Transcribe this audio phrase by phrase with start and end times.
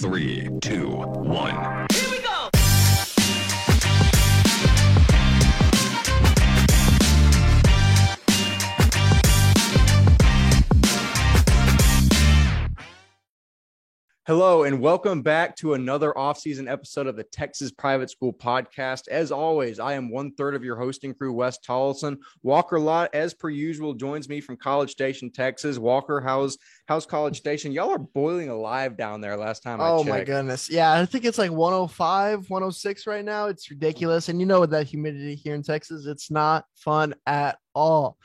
[0.00, 1.86] Three, two, one.
[14.30, 19.08] Hello, and welcome back to another off-season episode of the Texas Private School Podcast.
[19.08, 22.16] As always, I am one third of your hosting crew, Wes Tolleson.
[22.44, 25.78] Walker Lott, as per usual, joins me from College Station, Texas.
[25.78, 27.72] Walker, how's how's College Station?
[27.72, 29.36] Y'all are boiling alive down there.
[29.36, 30.70] Last time, I Oh my goodness.
[30.70, 33.46] Yeah, I think it's like 105, 106 right now.
[33.46, 34.28] It's ridiculous.
[34.28, 38.16] And you know with that humidity here in Texas, it's not fun at all.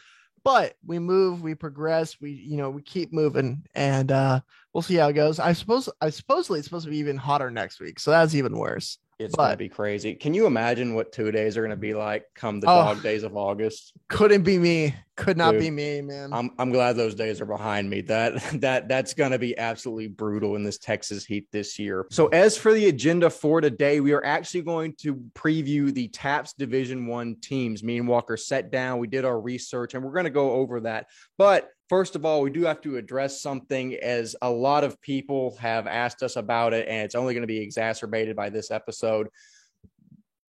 [0.44, 4.42] But we move, we progress, we you know, we keep moving and uh
[4.76, 5.40] we'll see how it goes.
[5.40, 7.98] I suppose I supposedly it's supposed to be even hotter next week.
[7.98, 9.00] So that's even worse.
[9.18, 10.14] It's gonna be crazy.
[10.14, 12.84] Can you imagine what two days are gonna be like come the Oh.
[12.84, 13.94] dog days of August?
[14.10, 14.94] Couldn't be me.
[15.16, 16.34] Could not Dude, be me, man.
[16.34, 18.02] I'm I'm glad those days are behind me.
[18.02, 22.06] That that that's gonna be absolutely brutal in this Texas heat this year.
[22.12, 26.52] So as for the agenda for today, we are actually going to preview the TAPPS
[26.58, 27.82] Division One teams.
[27.82, 31.08] Me and Walker sat down, we did our research, and we're gonna go over that.
[31.38, 35.56] But first of all, we do have to address something as a lot of people
[35.60, 39.28] have asked us about it, and it's only going to be exacerbated by this episode.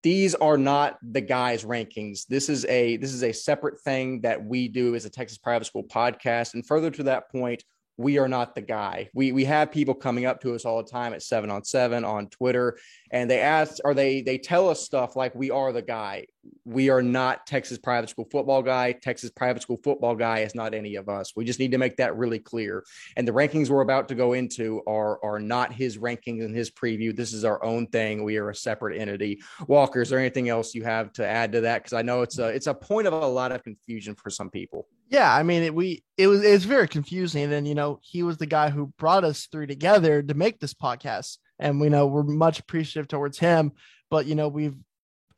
[0.03, 2.27] These are not the guys rankings.
[2.27, 5.65] This is a this is a separate thing that we do as a texas private
[5.65, 6.55] school podcast.
[6.55, 7.65] And further to that point
[7.99, 9.09] we are not the guy.
[9.15, 12.05] We we have people coming up to us all the time at seven on seven
[12.05, 12.79] on twitter
[13.11, 16.27] and they ask or they they tell us stuff like we are the guy.
[16.65, 18.93] We are not texas private school football guy.
[18.93, 21.33] Texas private school football guy is not any of us.
[21.35, 22.85] We just need to make that really clear.
[23.17, 26.71] And the rankings we're about to go into are are not his rankings and his
[26.71, 27.17] preview.
[27.17, 28.25] This is our own thing.
[28.25, 29.41] We are a separate entity.
[29.67, 31.83] Walker is there anything else you have to add to that?
[31.83, 34.51] Because i know it's a it's a point of a lot of confusion for some
[34.51, 38.23] people yeah, I mean, it, we it was it's very confusing, and you know, he
[38.23, 42.07] was the guy who brought us three together to make this podcast, and we know
[42.07, 43.73] we're much appreciative towards him.
[44.11, 44.77] But you know, we've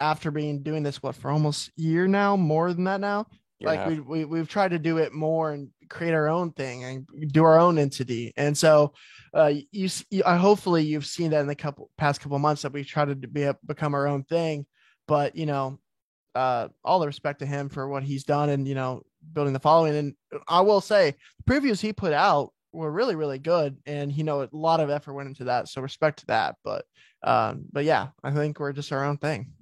[0.00, 3.26] after being doing this what for almost a year now, more than that now.
[3.58, 6.84] Year like we, we we've tried to do it more and create our own thing
[6.84, 8.94] and do our own entity, and so
[9.34, 9.88] uh, you,
[10.24, 13.28] I hopefully you've seen that in the couple past couple months that we've tried to
[13.28, 14.64] be become our own thing,
[15.06, 15.78] but you know
[16.34, 19.02] uh, all the respect to him for what he's done and you know
[19.32, 19.96] building the following.
[19.96, 20.14] And
[20.46, 24.42] I will say the previews he put out were really really good, and you know
[24.42, 25.68] a lot of effort went into that.
[25.68, 26.56] So respect to that.
[26.64, 26.84] But
[27.22, 29.52] um, but yeah, I think we're just our own thing.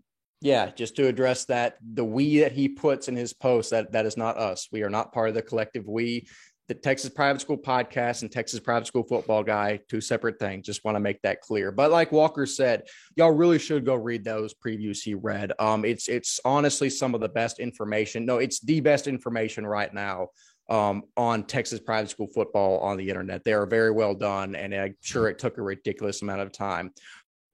[0.43, 4.07] Yeah, just to address that, the we that he puts in his post, that that
[4.07, 4.69] is not us.
[4.71, 6.29] We are not part of the collective we.
[6.69, 10.67] The Texas Private School Podcast and Texas Private School Football Guy, two separate things.
[10.67, 11.71] Just want to make that clear.
[11.71, 15.53] But like Walker said, y'all really should go read those previews he read.
[15.61, 18.27] Um, it's it's honestly some of the best information.
[18.27, 20.31] No, it's the best information right now
[20.69, 23.45] um, on Texas private school football on the internet.
[23.45, 26.93] They are very well done, and I'm sure it took a ridiculous amount of time.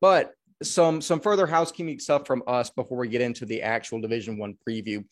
[0.00, 4.38] But some some further housekeeping stuff from us before we get into the actual Division
[4.38, 5.04] One preview.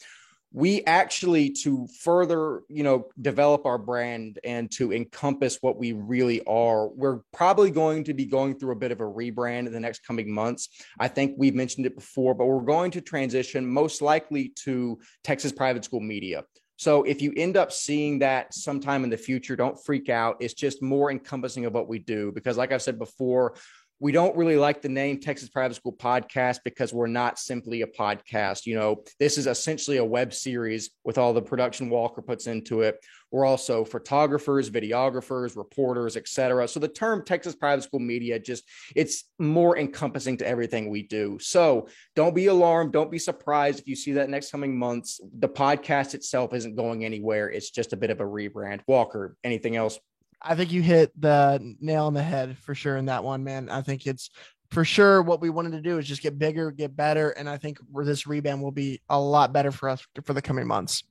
[0.52, 6.42] We actually to further, you know, develop our brand and to encompass what we really
[6.44, 6.88] are.
[6.88, 10.04] We're probably going to be going through a bit of a rebrand in the next
[10.04, 10.68] coming months.
[10.98, 15.52] I think we've mentioned it before, but we're going to transition most likely to Texas
[15.52, 16.44] Private School Media.
[16.80, 20.38] So if you end up seeing that sometime in the future, don't freak out.
[20.40, 23.54] It's just more encompassing of what we do because, like I've said before,
[24.00, 27.86] we don't really like the name Texas Private School Podcast because we're not simply a
[27.86, 28.64] podcast.
[28.64, 32.80] You know, this is essentially a web series with all the production Walker puts into
[32.80, 32.98] it.
[33.30, 36.66] We're also photographers, videographers, reporters, etc.
[36.66, 38.64] So the term Texas Private School Media just
[38.96, 41.38] it's more encompassing to everything we do.
[41.38, 45.20] So don't be alarmed, don't be surprised if you see that next coming months.
[45.38, 47.50] The podcast itself isn't going anywhere.
[47.50, 48.80] It's just a bit of a rebrand.
[48.88, 49.98] Walker, anything else?
[50.42, 53.68] I think you hit the nail on the head for sure in that one, man.
[53.68, 54.30] I think it's
[54.70, 57.58] for sure what we wanted to do is just get bigger, get better, and I
[57.58, 61.02] think this rebound will be a lot better for us for the coming months.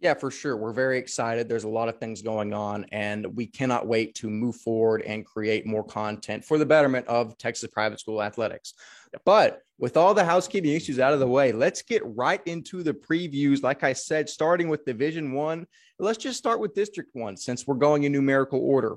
[0.00, 0.56] Yeah, for sure.
[0.56, 1.48] We're very excited.
[1.48, 5.26] There's a lot of things going on, and we cannot wait to move forward and
[5.26, 8.74] create more content for the betterment of Texas private school athletics.
[9.24, 12.94] But with all the housekeeping issues out of the way, let's get right into the
[12.94, 13.64] previews.
[13.64, 15.66] Like I said, starting with Division One,
[15.98, 18.96] let's just start with District One since we're going in numerical order.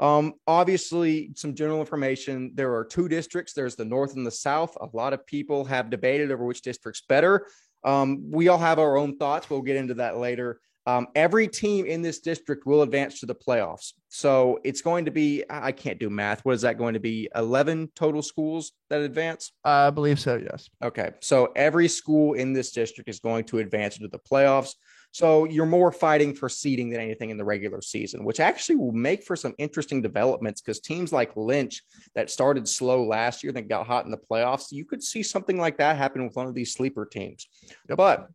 [0.00, 2.52] Um, obviously, some general information.
[2.54, 3.52] There are two districts.
[3.52, 4.76] There's the North and the South.
[4.80, 7.46] A lot of people have debated over which district's better.
[7.84, 9.50] Um, we all have our own thoughts.
[9.50, 10.60] We'll get into that later.
[10.86, 13.92] Um, every team in this district will advance to the playoffs.
[14.08, 16.42] So it's going to be, I can't do math.
[16.46, 17.28] What is that going to be?
[17.34, 19.52] 11 total schools that advance?
[19.64, 20.36] I believe so.
[20.36, 20.70] Yes.
[20.82, 21.10] Okay.
[21.20, 24.76] So every school in this district is going to advance into the playoffs.
[25.10, 28.92] So you're more fighting for seeding than anything in the regular season, which actually will
[28.92, 31.82] make for some interesting developments because teams like Lynch
[32.14, 35.58] that started slow last year, then got hot in the playoffs, you could see something
[35.58, 37.48] like that happen with one of these sleeper teams.
[37.88, 38.28] But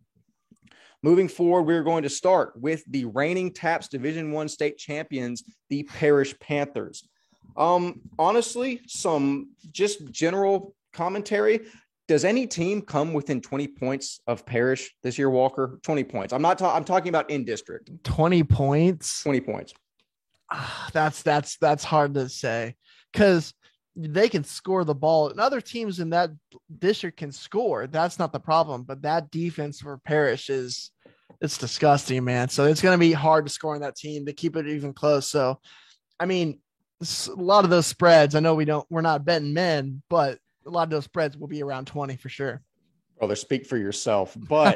[1.03, 5.83] moving forward, we're going to start with the reigning TAPPS Division One state champions, the
[5.83, 7.07] Parish Panthers.
[7.55, 11.61] Um, honestly, some just general commentary.
[12.07, 15.79] Does any team come within 20 points of Parish this year, Walker?
[15.83, 16.33] 20 points.
[16.33, 17.91] I'm not ta- I'm talking about in district.
[18.03, 19.23] 20 points.
[19.23, 19.73] 20 points.
[20.51, 22.75] Ah, that's that's that's hard to say
[23.11, 23.53] because
[23.95, 26.31] they can score the ball and other teams in that
[26.79, 27.87] district can score.
[27.87, 28.83] That's not the problem.
[28.83, 30.91] But that defense for Parish is
[31.39, 32.49] it's disgusting, man.
[32.49, 35.27] So it's gonna be hard to score on that team to keep it even close.
[35.27, 35.59] So
[36.19, 36.59] I mean,
[37.01, 40.69] a lot of those spreads, I know we don't we're not betting men, but a
[40.69, 42.61] lot of those spreads will be around 20 for sure.
[43.19, 44.35] Brother, speak for yourself.
[44.35, 44.75] But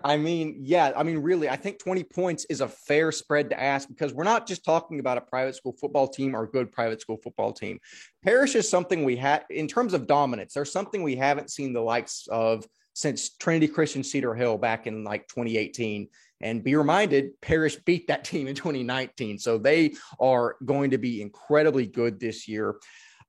[0.04, 3.60] I mean, yeah, I mean, really, I think 20 points is a fair spread to
[3.60, 6.72] ask because we're not just talking about a private school football team or a good
[6.72, 7.78] private school football team.
[8.22, 10.54] Parish is something we had in terms of dominance.
[10.54, 15.04] There's something we haven't seen the likes of since Trinity Christian Cedar Hill back in
[15.04, 16.08] like 2018.
[16.40, 19.38] And be reminded, Parish beat that team in 2019.
[19.38, 22.76] So they are going to be incredibly good this year.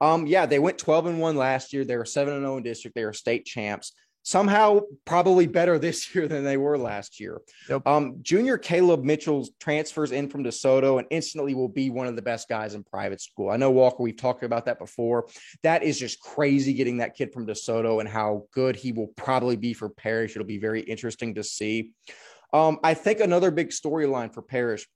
[0.01, 1.84] Um, yeah, they went 12 and 1 last year.
[1.84, 2.96] They were 7 and 0 in district.
[2.96, 3.94] They are state champs.
[4.24, 7.42] Somehow, probably better this year than they were last year.
[7.69, 7.88] Yep.
[7.88, 12.22] Um, junior Caleb Mitchell transfers in from DeSoto and instantly will be one of the
[12.22, 13.50] best guys in private school.
[13.50, 15.28] I know Walker, we've talked about that before.
[15.63, 19.56] That is just crazy getting that kid from DeSoto and how good he will probably
[19.56, 20.31] be for Parish.
[20.36, 21.92] It'll be very interesting to see.
[22.52, 24.88] Um, I think another big storyline for Parish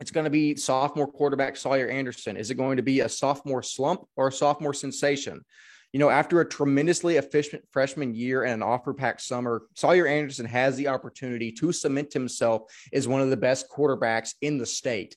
[0.00, 2.36] it's going to be sophomore quarterback Sawyer Anderson.
[2.36, 5.44] Is it going to be a sophomore slump or a sophomore sensation?
[5.92, 10.46] You know, after a tremendously efficient freshman year and an offer packed summer, Sawyer Anderson
[10.46, 12.62] has the opportunity to cement himself
[12.92, 15.16] as one of the best quarterbacks in the state.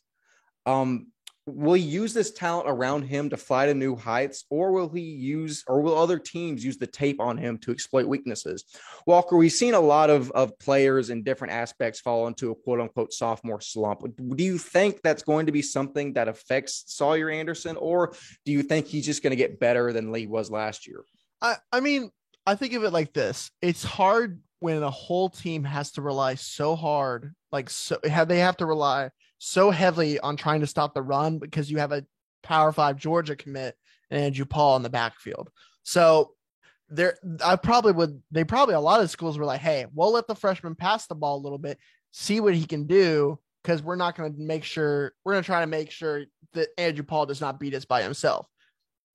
[0.65, 1.07] Um,
[1.45, 5.01] will he use this talent around him to fly to new heights or will he
[5.01, 8.63] use or will other teams use the tape on him to exploit weaknesses?
[9.05, 12.79] Walker we've seen a lot of, of players in different aspects fall into a quote
[12.79, 14.03] unquote sophomore slump.
[14.35, 18.13] Do you think that's going to be something that affects sawyer anderson or
[18.45, 21.03] do you think he's just going to get better than lee was last year?
[21.41, 22.09] I, I mean,
[22.45, 23.51] I think of it like this.
[23.61, 28.39] It's hard when a whole team has to rely so hard, like so have they
[28.39, 29.09] have to rely
[29.45, 32.05] so heavily on trying to stop the run because you have a
[32.43, 33.75] power five Georgia commit
[34.09, 35.49] and Andrew Paul in the backfield.
[35.83, 36.31] So
[36.87, 40.27] there I probably would they probably a lot of schools were like, hey, we'll let
[40.27, 41.77] the freshman pass the ball a little bit,
[42.11, 45.45] see what he can do, because we're not going to make sure we're going to
[45.45, 46.23] try to make sure
[46.53, 48.47] that Andrew Paul does not beat us by himself.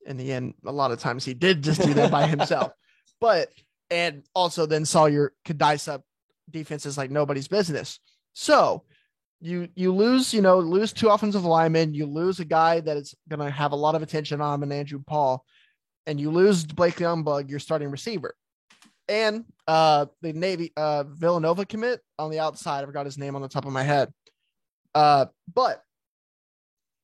[0.05, 2.73] In the end, a lot of times he did just do that by himself.
[3.19, 3.49] But
[3.91, 6.03] and also then could dice up
[6.51, 7.99] defenses like nobody's business.
[8.35, 8.85] So
[9.41, 13.15] you you lose, you know, lose two offensive linemen, you lose a guy that is
[13.29, 15.45] going to have a lot of attention on him, and Andrew Paul,
[16.07, 18.35] and you lose Blake Youngbug, your starting receiver,
[19.09, 22.83] and uh the Navy uh Villanova commit on the outside.
[22.83, 24.13] I forgot his name on the top of my head,
[24.95, 25.83] uh, but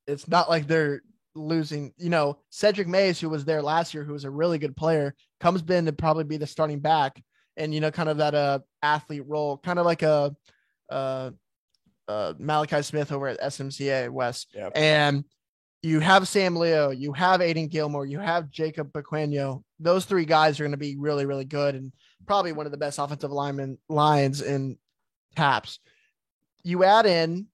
[0.07, 1.03] it's not like they're
[1.37, 1.93] losing.
[1.99, 5.15] You know, Cedric Mays, who was there last year, who was a really good player,
[5.41, 7.23] comes in to probably be the starting back,
[7.57, 10.35] and you know, kind of that uh athlete role, kind of like a
[10.91, 11.31] uh
[12.09, 14.49] uh, Malachi Smith over at SMCA West.
[14.55, 14.73] Yep.
[14.75, 15.25] And
[15.83, 19.63] you have Sam Leo, you have Aiden Gilmore, you have Jacob Pequeno.
[19.79, 21.93] Those three guys are going to be really, really good and
[22.27, 24.79] probably one of the best offensive lineman lines in
[25.37, 25.79] TAPPS.
[26.63, 27.49] You add in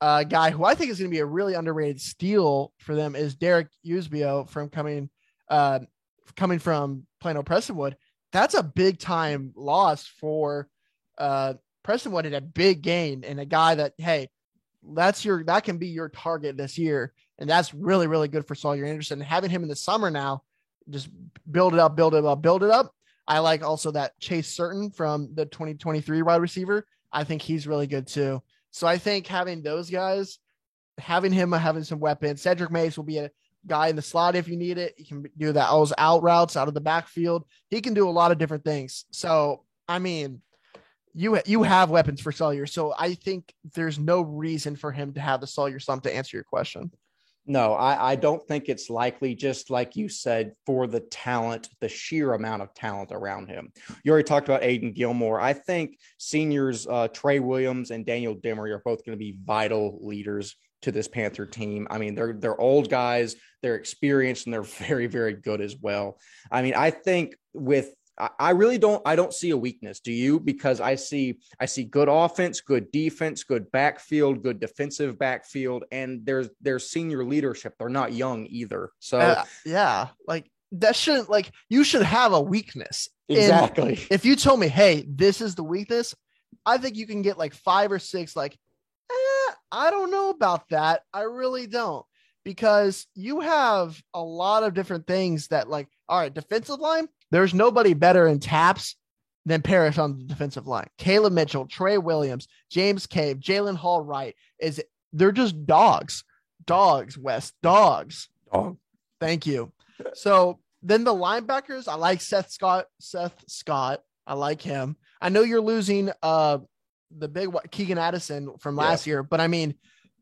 [0.00, 3.14] a guy who I think is going to be a really underrated steal for them
[3.14, 5.08] is Derek Usbio from coming
[5.48, 5.80] uh,
[6.36, 7.94] coming from Plano Prestonwood.
[8.32, 10.68] That's a big time loss for
[11.18, 11.54] uh,
[11.86, 14.28] Prestonwood wanted a big gain and a guy that, hey,
[14.94, 17.12] that's your that can be your target this year.
[17.38, 19.20] And that's really, really good for Sawyer Anderson.
[19.20, 20.42] Having him in the summer now,
[20.88, 21.08] just
[21.50, 22.92] build it up, build it up, build it up.
[23.28, 26.86] I like also that Chase Certain from the 2023 wide receiver.
[27.12, 28.42] I think he's really good too.
[28.70, 30.38] So I think having those guys,
[30.98, 33.30] having him having some weapons, Cedric Mays will be a
[33.66, 34.94] guy in the slot if you need it.
[34.96, 37.44] He can do that those out routes out of the backfield.
[37.68, 39.04] He can do a lot of different things.
[39.10, 40.40] So I mean,
[41.16, 45.20] you you have weapons for Sawyer, so I think there's no reason for him to
[45.20, 46.90] have the Sawyer slump to answer your question.
[47.48, 51.88] No, I, I don't think it's likely, just like you said, for the talent, the
[51.88, 53.72] sheer amount of talent around him.
[54.02, 55.40] You already talked about Aiden Gilmore.
[55.40, 59.98] I think seniors uh, Trey Williams and Daniel Demery are both going to be vital
[60.02, 61.86] leaders to this Panther team.
[61.88, 66.18] I mean, they're they're old guys, they're experienced, and they're very, very good as well.
[66.50, 67.94] I mean, I think with
[68.38, 70.00] I, really don't I don't see a weakness.
[70.00, 70.40] Do you?
[70.40, 76.24] Because I see I see good offense, good defense, good backfield, good defensive backfield, and
[76.24, 77.74] there's there's senior leadership.
[77.78, 78.90] They're not young either.
[78.98, 83.08] So Uh, yeah, like that shouldn't like you should have a weakness.
[83.28, 83.98] And exactly.
[84.10, 86.14] if you told me, hey, this is the weakness,
[86.64, 88.36] I think you can get like five or six.
[88.36, 88.56] Like,
[89.10, 91.02] eh, I don't know about that.
[91.12, 92.06] I really don't,
[92.44, 97.08] because you have a lot of different things that, like, all right, defensive line.
[97.30, 98.96] There's nobody better in TAPPS
[99.46, 100.88] than Parish on the defensive line.
[100.98, 106.24] Caleb Mitchell, Trey Williams, James Cave, Jalen Hall Wright is they're just dogs,
[106.66, 107.16] dogs.
[107.16, 108.28] West dogs.
[108.52, 108.76] Dog.
[109.20, 109.72] Thank you.
[110.14, 112.86] So then the linebackers, I like Seth Scott.
[113.00, 114.96] Seth Scott, I like him.
[115.20, 116.58] I know you're losing uh
[117.16, 119.74] the big Keegan Addison from last year, but I mean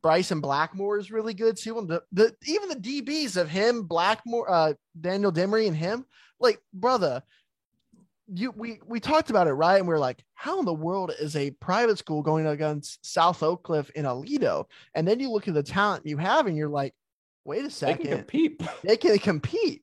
[0.02, 1.78] Bryson Blackmore is really good too.
[1.78, 6.04] And the, the even the DBs of him, Blackmore, uh Daniel Demery and him,
[6.40, 7.22] like brother,
[8.26, 9.78] you we we talked about it, right?
[9.78, 13.42] And we are like, how in the world is a private school going against South
[13.42, 14.66] Oak Cliff in Aledo?
[14.94, 16.94] And then you look at the talent you have, and you're like,
[17.44, 18.62] wait a second They can compete.
[18.82, 19.82] they can compete.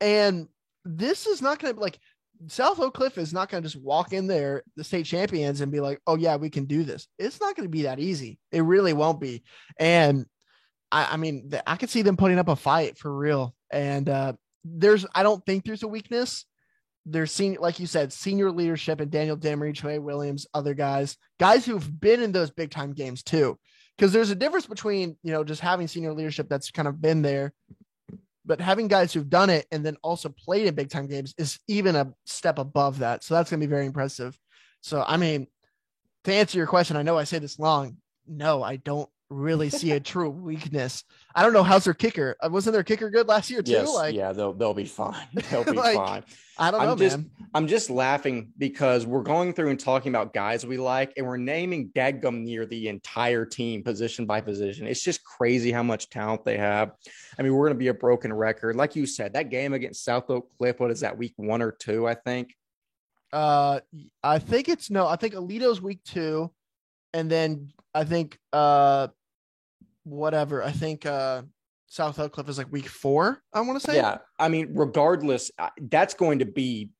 [0.00, 0.48] And
[0.84, 1.98] this is not going to be like
[2.48, 5.72] South Oak Cliff is not going to just walk in there, the state champions, and
[5.72, 7.06] be like, oh, yeah, we can do this.
[7.18, 8.38] It's not going to be that easy.
[8.50, 9.44] It really won't be.
[9.78, 10.26] And
[10.90, 13.54] I, I mean, I could see them putting up a fight for real.
[13.70, 16.46] And uh, there's, I don't think there's a weakness.
[17.06, 21.66] There's senior, like you said, senior leadership and Daniel Demery, Trey Williams, other guys, guys
[21.66, 23.58] who've been in those big time games too.
[23.96, 27.22] Because there's a difference between, you know, just having senior leadership that's kind of been
[27.22, 27.52] there
[28.46, 31.58] but having guys who've done it and then also played in big time games is
[31.66, 33.24] even a step above that.
[33.24, 34.38] So that's to be very impressive.
[34.80, 35.46] So, I mean,
[36.24, 37.96] to answer your question, I know I say this long.
[38.26, 41.04] No, I don't really see a true weakness.
[41.34, 42.36] I don't know how's their kicker.
[42.40, 43.72] Uh, Wasn't their kicker good last year too?
[43.72, 45.26] Yes, like, yeah, they'll they'll be fine.
[45.50, 46.24] They'll be Like, fine.
[46.56, 47.30] I don't I'm know, just- man.
[47.52, 51.36] I'm just laughing because we're going through and talking about guys we like, and we're
[51.36, 54.86] naming dadgum near the entire team, position by position.
[54.86, 56.92] It's just crazy how much talent they have.
[57.38, 59.32] I mean, we're going to be a broken record, like you said.
[59.34, 61.16] That game against South Oak Cliff, what is that?
[61.18, 62.54] Week one or two, I think.
[63.32, 63.80] Uh,
[64.22, 65.06] I think it's no.
[65.08, 66.52] I think Aledo's week two,
[67.12, 69.08] and then I think uh,
[70.04, 70.62] whatever.
[70.62, 71.42] I think uh,
[71.88, 73.42] South Oak Cliff is like week four.
[73.52, 73.96] I want to say.
[73.96, 76.90] Yeah, I mean, regardless, that's going to be.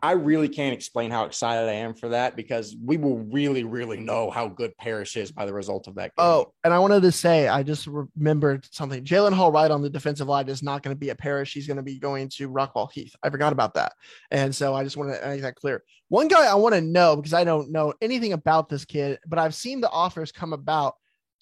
[0.00, 3.98] I- really can't explain how excited I am for that because we will really, really
[3.98, 6.24] know how good Parish is by the result of that game.
[6.24, 9.04] Oh, and I wanted to say, I just remembered something.
[9.04, 11.52] Jalen Hall Wright on the defensive line is not going to be at Parish.
[11.52, 13.14] He's going to be going to Rockwall Heath.
[13.22, 13.92] I forgot about that.
[14.30, 15.82] And so I just want to make that clear.
[16.08, 19.38] One guy I want to know because I don't know anything about this kid, but
[19.38, 20.94] I've seen the offers come about.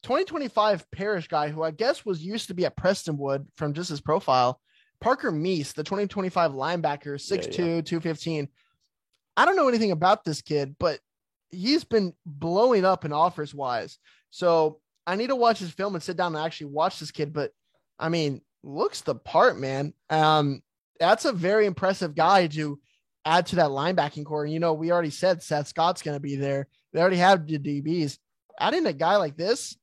[0.04, 4.02] 2025 Parish guy who I guess was used to be at Prestonwood from just his
[4.02, 4.60] profile,
[5.00, 8.48] Parker Meese, the 2025 linebacker, 6'2, 215.
[9.36, 11.00] I don't know anything about this kid, but
[11.50, 13.98] he's been blowing up in offers wise.
[14.30, 17.32] So I need to watch his film and sit down and actually watch this kid.
[17.32, 17.52] But
[17.98, 19.94] I mean, looks the part, man.
[20.10, 20.62] Um,
[21.00, 22.78] that's a very impressive guy to
[23.24, 24.44] add to that linebacking core.
[24.44, 26.68] And you know, we already said Seth Scott's going to be there.
[26.92, 28.18] They already have the DBs.
[28.60, 29.76] Adding a guy like this,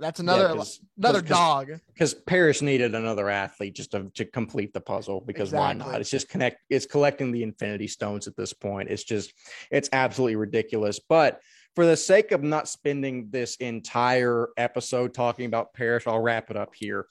[0.00, 0.56] that's another
[0.96, 1.70] another dog.
[1.92, 6.00] because Paris needed another athlete just to, to complete the puzzle because why not?
[6.00, 8.90] It's just connect it's collecting the infinity stones at this point.
[8.90, 9.32] It's just
[9.70, 11.00] it's absolutely ridiculous.
[11.00, 11.40] But
[11.74, 16.56] for the sake of not spending this entire episode talking about Paris, I'll wrap it
[16.56, 17.06] up here.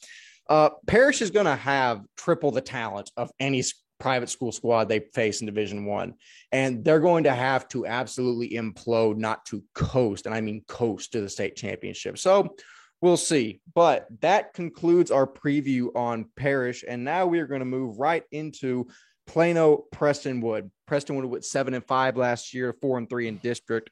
[0.49, 3.63] Uh Parish is gonna have triple the talent of any
[3.99, 6.13] private school squad they face in division one
[6.51, 11.11] and they're going to have to absolutely implode not to coast and i mean coast
[11.11, 12.55] to the state championship so
[13.01, 13.61] We'll see.
[13.75, 16.83] But that concludes our preview on Parish.
[16.87, 18.87] And now we are going to move right into
[19.27, 20.71] Plano Prestonwood.
[20.89, 23.91] Prestonwood with seven and five last year, four and three in district.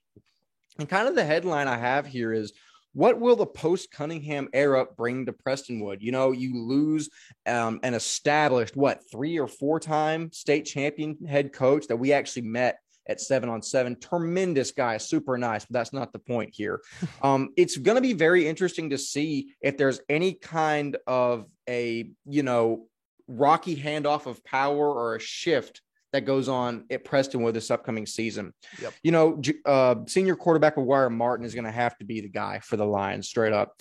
[0.79, 2.53] And kind of the headline I have here is
[2.93, 5.97] what will the post Cunningham era bring to Prestonwood?
[5.99, 7.09] You know, you lose
[7.45, 12.43] um, an established, what, three or four time state champion head coach that we actually
[12.43, 13.99] met at seven on seven.
[13.99, 16.81] Tremendous guy, super nice, but that's not the point here.
[17.21, 22.09] Um, it's going to be very interesting to see if there's any kind of a,
[22.25, 22.87] you know,
[23.27, 25.81] rocky handoff of power or a shift
[26.15, 28.53] that goes on at Preston Prestonwood this upcoming season.
[28.81, 28.93] Yep.
[29.03, 32.59] You know, uh, senior quarterback McGuire Martin is going to have to be the guy
[32.59, 33.73] for the Lions straight up.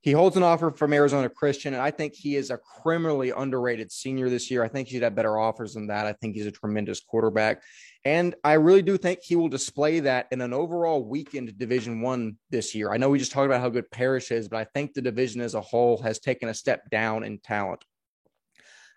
[0.00, 3.90] He holds an offer from Arizona Christian, and I think he is a criminally underrated
[3.90, 4.62] senior this year.
[4.62, 6.06] I think he'd have better offers than that.
[6.06, 7.62] I think he's a tremendous quarterback.
[8.04, 12.36] And I really do think he will display that in an overall weekend Division One
[12.50, 12.92] this year.
[12.92, 15.40] I know we just talked about how good Parish is, but I think the division
[15.40, 17.82] as a whole has taken a step down in talent.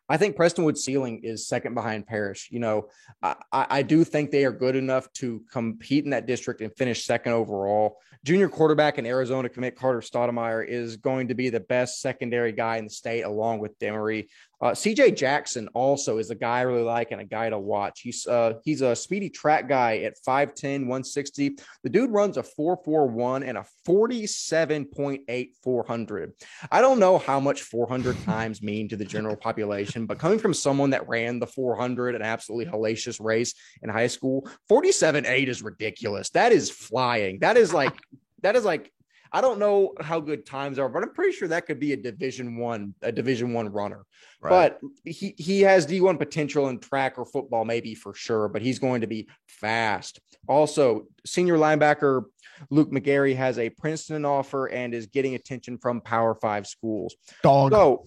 [0.09, 2.47] I think Prestonwood's ceiling is second behind Parish.
[2.49, 2.87] You know,
[3.21, 7.03] I, I do think they are good enough to compete in that district and finish
[7.03, 7.97] second overall.
[8.23, 12.77] Junior quarterback in Arizona commit Carter Stoudemire is going to be the best secondary guy
[12.77, 14.27] in the state, along with Demery.
[14.59, 18.01] Uh, CJ Jackson also is a guy I really like and a guy to watch.
[18.01, 21.57] He's uh, he's a speedy track guy at 5'10, 160.
[21.83, 26.33] The dude runs a 441 and a 47.8 400.
[26.71, 30.53] I don't know how much 400 times mean to the general population, but coming from
[30.53, 36.31] someone that ran the 400, an absolutely hellacious race in high school, 47.8 is ridiculous.
[36.31, 37.39] That is flying.
[37.39, 37.93] That is like
[38.41, 38.91] that is like
[39.31, 41.97] I don't know how good times are, but I'm pretty sure that could be a
[41.97, 44.05] division one, a division one runner.
[44.41, 44.49] Right.
[44.49, 48.79] But he he has D1 potential in track or football, maybe for sure, but he's
[48.79, 50.19] going to be fast.
[50.47, 52.23] Also, senior linebacker
[52.69, 57.15] Luke McGarry has a Princeton offer and is getting attention from Power Five schools.
[57.43, 57.71] Dog.
[57.71, 58.05] So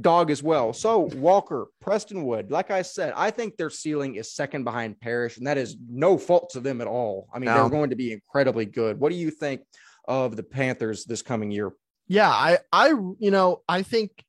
[0.00, 0.72] dog as well.
[0.72, 5.46] So Walker, Prestonwood, like I said, I think their ceiling is second behind Parish, and
[5.46, 7.28] that is no fault to them at all.
[7.32, 7.54] I mean, no.
[7.54, 8.98] they're going to be incredibly good.
[9.00, 9.62] What do you think
[10.06, 11.72] of the Panthers this coming year.
[12.08, 14.24] Yeah, I I you know, I think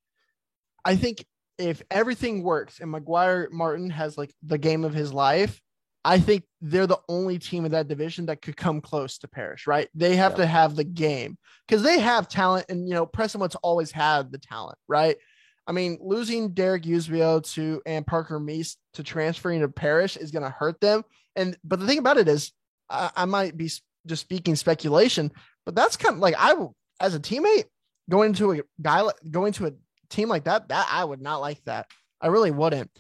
[0.86, 1.26] I think
[1.58, 5.62] if everything works and McGuire Martin has like the game of his life,
[6.06, 9.68] I think they're the only team in that division that could come close to Parish,
[9.68, 9.88] right?
[9.96, 10.38] They have yeah.
[10.38, 11.38] to have the game
[11.68, 15.18] because they have talent, and you know, Prestonwood's always had the talent, right?
[15.66, 20.44] I mean, losing Derek Usbio to and Parker Meese to transferring to Parish is going
[20.44, 21.04] to hurt them.
[21.36, 22.52] And but the thing about it is,
[22.90, 23.72] I, I might be
[24.06, 25.32] just speaking speculation,
[25.66, 26.56] but that's kind of like I,
[27.00, 27.66] as a teammate,
[28.10, 29.72] going into a guy going to a
[30.10, 31.88] team like that, that I would not like that.
[32.22, 32.92] I really wouldn't.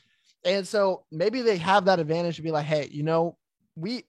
[0.45, 3.37] And so maybe they have that advantage to be like, hey, you know,
[3.75, 4.03] we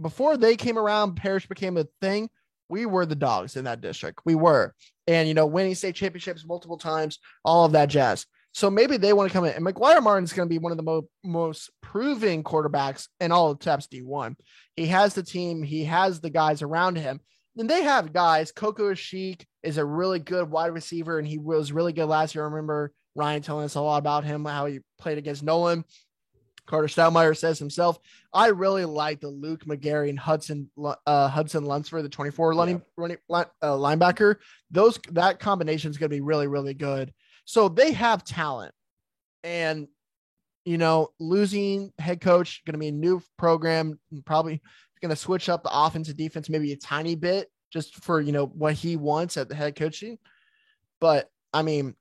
[0.00, 2.30] before they came around, Parish became a thing.
[2.68, 4.20] We were the dogs in that district.
[4.24, 4.74] We were,
[5.06, 8.26] and you know, winning state championships multiple times, all of that jazz.
[8.52, 9.52] So maybe they want to come in.
[9.52, 13.32] And McGuire Martin is going to be one of the mo- most proving quarterbacks in
[13.32, 14.36] all of TAPPS D1.
[14.76, 17.20] He has the team, he has the guys around him
[17.56, 18.52] and they have guys.
[18.52, 22.44] Coco Sheik is a really good wide receiver, and he was really good last year.
[22.44, 25.84] I remember Ryan telling us a lot about him, how he played against Nolan.
[26.66, 27.98] Carter Stoudemire says himself,
[28.32, 30.70] I really like the Luke McGarry and Hudson
[31.06, 34.36] uh, Hudson Lunsford, the 24 running, running uh, linebacker.
[34.70, 37.12] Those that combination is going to be really, really good.
[37.44, 38.72] So they have talent,
[39.42, 39.88] and
[40.64, 44.62] you know, losing head coach going to be a new program, probably
[45.04, 48.32] going to switch up the offense and defense maybe a tiny bit just for, you
[48.32, 50.18] know, what he wants at the head coaching.
[51.00, 51.94] But I mean,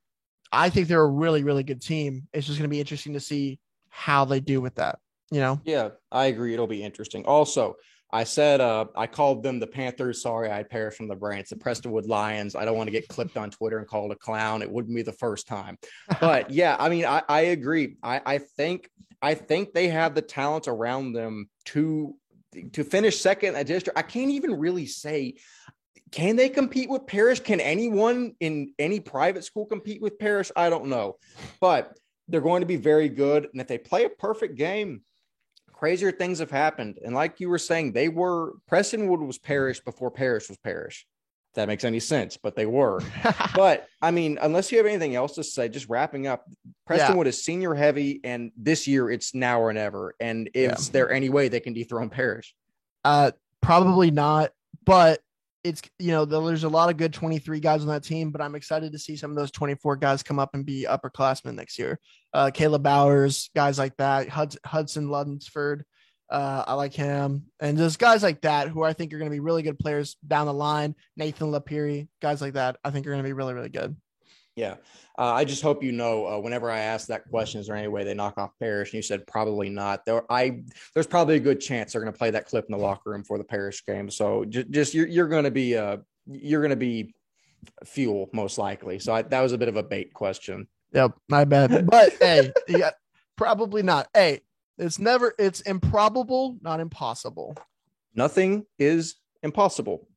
[0.52, 2.28] I think they're a really, really good team.
[2.32, 5.00] It's just going to be interesting to see how they do with that,
[5.32, 5.60] you know?
[5.66, 6.54] Yeah, I agree.
[6.54, 7.26] It'll be interesting.
[7.26, 7.76] Also,
[8.12, 10.22] I said uh, I called them the Panthers.
[10.22, 11.40] Sorry, I perished from the brain.
[11.40, 12.56] It's the Prestonwood Lions.
[12.56, 14.62] I don't want to get clipped on Twitter and called a clown.
[14.62, 15.78] It wouldn't be the first time.
[16.22, 17.98] But yeah, I mean, I, I agree.
[18.04, 18.90] I, I think
[19.24, 22.16] I think they have the talent around them to
[22.74, 23.98] to finish second at district.
[23.98, 25.36] I can't even really say
[26.12, 27.40] can they compete with Parish?
[27.40, 30.52] Can anyone in any private school compete with Parish?
[30.56, 31.18] I don't know,
[31.60, 33.50] but they're going to be very good.
[33.52, 35.02] And if they play a perfect game,
[35.72, 37.00] crazier things have happened.
[37.04, 41.08] And like you were saying, they were Prestonwood was Parish before Parish was Parish
[41.56, 43.02] that makes any sense, but they were.
[43.56, 46.46] but I mean, unless you have anything else to say, just wrapping up,
[46.90, 47.30] Prestonwood yeah.
[47.30, 50.16] is senior heavy, and this year it's now or never.
[50.20, 50.92] And is yeah.
[50.92, 52.56] there any way they can dethrone Parish?
[53.04, 54.52] Uh, probably not.
[54.86, 55.22] But
[55.64, 58.56] it's you know there's a lot of good 23 guys on that team, but I'm
[58.56, 62.00] excited to see some of those 24 guys come up and be upperclassmen next year.
[62.34, 65.86] Uh, Caleb Bowers, guys like that, Hudson Lunsford.
[66.30, 67.44] Uh, I like him.
[67.60, 70.18] And there's guys like that who I think are going to be really good players
[70.26, 70.96] down the line.
[71.16, 73.96] Nathan Lapiri, guys like that, I think are going to be really, really good.
[74.56, 74.76] Yeah.
[75.18, 77.88] Uh, I just hope you know uh, whenever I ask that question, is there any
[77.88, 78.90] way they knock off Parish?
[78.90, 80.06] And you said probably not.
[80.06, 82.84] There, I there's probably a good chance they're going to play that clip in the
[82.84, 84.10] locker room for the Parish game.
[84.10, 87.14] So just, just you're, you're going to be uh you're going to be
[87.86, 89.00] fuel most likely.
[89.00, 90.68] So I, that was a bit of a bait question.
[90.94, 91.88] Yep, my bad.
[91.88, 92.92] But hey, yeah,
[93.36, 94.08] probably not.
[94.14, 94.42] Hey,
[94.78, 97.56] it's never, it's improbable, not impossible.
[98.16, 100.08] Nothing is impossible.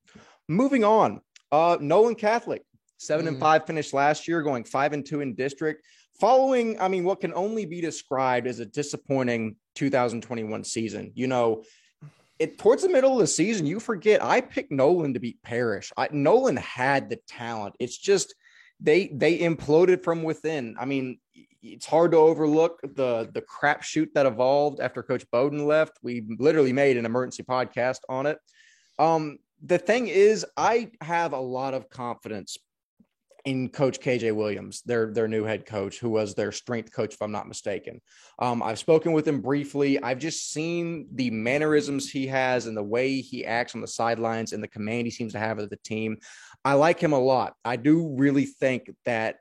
[0.48, 1.20] Moving on.
[1.52, 2.62] Uh, Nolan Catholic,
[2.98, 3.28] seven mm.
[3.30, 5.84] and five finished last year, going five and two in district.
[6.20, 11.12] Following, I mean, what can only be described as a disappointing 2021 season.
[11.14, 11.62] You know,
[12.38, 15.92] it towards the middle of the season, you forget I picked Nolan to beat Parish.
[15.96, 17.76] I, Nolan had the talent.
[17.78, 18.34] It's just
[18.80, 20.74] they they imploded from within.
[20.78, 21.18] I mean,
[21.72, 25.98] it's hard to overlook the the crap shoot that evolved after Coach Bowden left.
[26.02, 28.38] We literally made an emergency podcast on it.
[28.98, 32.58] Um, the thing is, I have a lot of confidence
[33.46, 37.22] in Coach KJ Williams, their their new head coach, who was their strength coach, if
[37.22, 38.00] I'm not mistaken.
[38.40, 40.02] Um, I've spoken with him briefly.
[40.02, 44.52] I've just seen the mannerisms he has and the way he acts on the sidelines
[44.52, 46.18] and the command he seems to have of the team.
[46.64, 47.54] I like him a lot.
[47.64, 49.36] I do really think that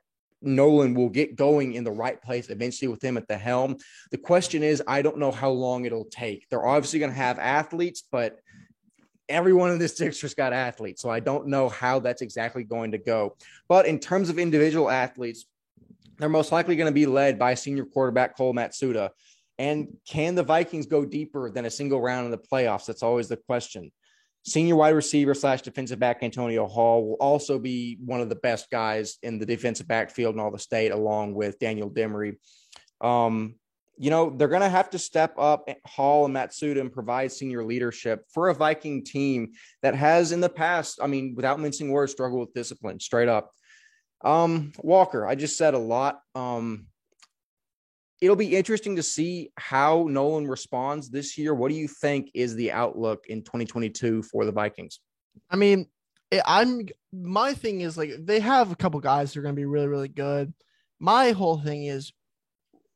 [0.46, 3.76] Nolan will get going in the right place eventually with him at the helm.
[4.10, 6.48] The question is, I don't know how long it'll take.
[6.48, 8.38] They're obviously going to have athletes, but
[9.28, 11.02] everyone in this district's got athletes.
[11.02, 13.36] So I don't know how that's exactly going to go.
[13.68, 15.46] But in terms of individual athletes,
[16.18, 19.10] they're most likely going to be led by senior quarterback Cole Matsuda.
[19.58, 22.86] And can the Vikings go deeper than a single round in the playoffs?
[22.86, 23.90] That's always the question.
[24.46, 28.70] Senior wide receiver slash defensive back Antonio Hall will also be one of the best
[28.70, 32.36] guys in the defensive backfield in all the state, along with Daniel Demery.
[33.00, 33.56] Um,
[33.98, 37.64] you know, they're going to have to step up Hall and Matsuda and provide senior
[37.64, 42.12] leadership for a Viking team that has in the past, I mean, without mincing words,
[42.12, 43.50] struggled with discipline straight up.
[44.24, 46.20] Um, Walker, I just said a lot.
[46.34, 46.86] Um,
[48.20, 51.54] it'll be interesting to see how Nolan responds this year.
[51.54, 55.00] What do you think is the outlook in 2022 for the Vikings?
[55.50, 55.86] I mean,
[56.32, 59.60] eh, I'm my thing is like they have a couple guys who are going to
[59.60, 60.52] be really, really good.
[60.98, 62.12] My whole thing is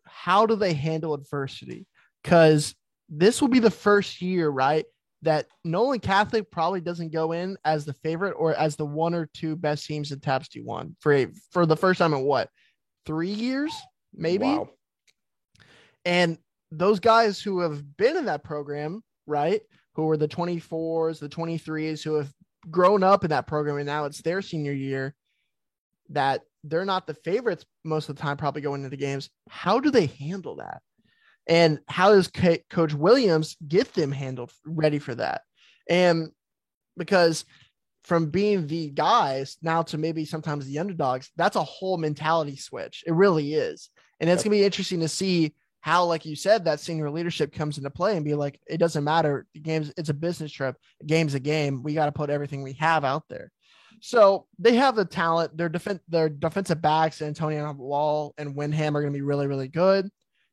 [0.07, 1.87] how do they handle adversity?
[2.23, 2.75] Because
[3.09, 4.85] this will be the first year, right?
[5.23, 9.29] That Nolan Catholic probably doesn't go in as the favorite or as the one or
[9.35, 12.49] two best teams in TAPPS D1 for a, for the first time in what
[13.05, 13.75] three years,
[14.15, 14.47] maybe.
[14.47, 14.71] Wow.
[16.05, 16.39] And
[16.71, 19.61] those guys who have been in that program, right?
[19.95, 22.33] Who are the 24s, the 23s, who have
[22.71, 25.15] grown up in that program and now it's their senior year,
[26.11, 29.31] that they're not the favorites most of the time, probably going into the games.
[29.49, 30.83] How do they handle that?
[31.47, 35.43] And how does C- Coach Williams get them handled ready for that?
[35.89, 36.31] And
[36.97, 37.45] because
[38.05, 43.03] from being the guys now to maybe sometimes the underdogs, that's a whole mentality switch.
[43.07, 43.91] It really is.
[44.21, 47.53] And it's going to be interesting to see how, like you said, that senior leadership
[47.53, 49.47] comes into play and be like, it doesn't matter.
[49.55, 50.77] The game's it's a business trip.
[51.01, 51.83] A game's a game.
[51.83, 53.51] We got to put everything we have out there.
[54.01, 55.57] So they have the talent.
[55.57, 59.69] Their defense, their defensive backs, Antonio Wall and Windham are going to be really, really
[59.69, 60.09] good.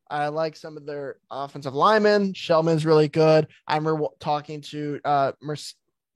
[0.09, 2.33] I like some of their offensive linemen.
[2.33, 3.47] Shellman's really good.
[3.67, 5.31] I remember talking to uh,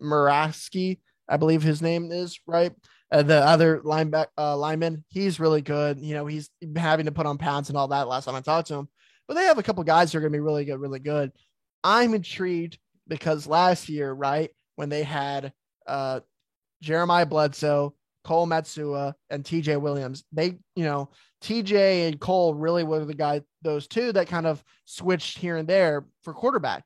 [0.02, 2.72] Muraski, I believe his name is right.
[3.12, 6.00] Uh, the other lineback uh, lineman, he's really good.
[6.00, 8.08] You know, he's having to put on pounds and all that.
[8.08, 8.90] Last time I talked to him,
[9.32, 11.32] but they have a couple guys who are going to be really good, really good.
[11.86, 15.54] I'm intrigued because last year, right when they had
[15.88, 16.20] uh,
[16.82, 20.26] Jeremiah Bledsoe, Cole Matsuda, and TJ Williams.
[20.34, 24.62] They, you know, TJ and Cole really were the guy, those two that kind of
[24.84, 26.84] switched here and there for quarterback.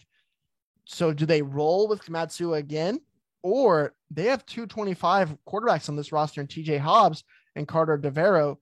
[0.86, 3.00] So do they roll with Matsuda again?
[3.42, 7.24] Or they have 225 quarterbacks on this roster and TJ Hobbs
[7.56, 8.58] and Carter DeVero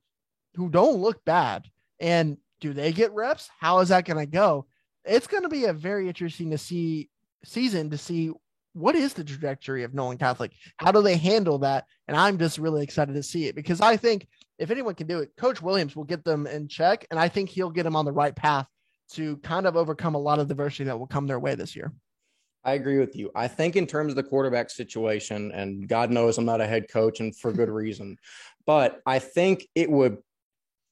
[0.56, 1.66] who don't look bad.
[2.00, 3.50] And do they get reps?
[3.60, 4.66] How is that going to go?
[5.04, 7.10] It's going to be a very interesting to see
[7.44, 8.32] season to see
[8.72, 10.54] what is the trajectory of Nolan Catholic?
[10.78, 11.84] How do they handle that?
[12.08, 15.20] And I'm just really excited to see it because I think if anyone can do
[15.20, 17.06] it, Coach Williams will get them in check.
[17.12, 18.66] And I think he'll get them on the right path
[19.12, 21.92] to kind of overcome a lot of diversity that will come their way this year.
[22.64, 23.30] I agree with you.
[23.36, 26.90] I think in terms of the quarterback situation, and God knows I'm not a head
[26.90, 28.16] coach and for good reason,
[28.66, 30.20] but I think it would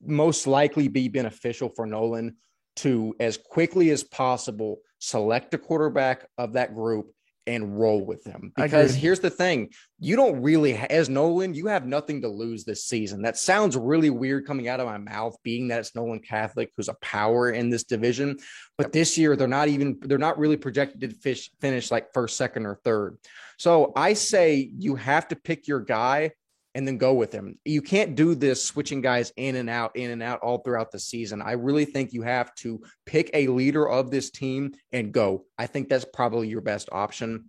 [0.03, 2.37] most likely be beneficial for Nolan
[2.77, 7.11] to, as quickly as possible, select a quarterback of that group
[7.47, 8.51] and roll with them.
[8.55, 12.85] Because here's the thing you don't really, as Nolan, you have nothing to lose this
[12.85, 13.23] season.
[13.23, 16.87] That sounds really weird coming out of my mouth, being that it's Nolan Catholic who's
[16.87, 18.37] a power in this division.
[18.77, 22.37] But this year, they're not even, they're not really projected to fish, finish like first,
[22.37, 23.17] second, or third.
[23.57, 26.31] So I say you have to pick your guy
[26.73, 27.57] and then go with him.
[27.65, 30.99] You can't do this switching guys in and out, in and out all throughout the
[30.99, 31.41] season.
[31.41, 35.45] I really think you have to pick a leader of this team and go.
[35.57, 37.45] I think that's probably your best option.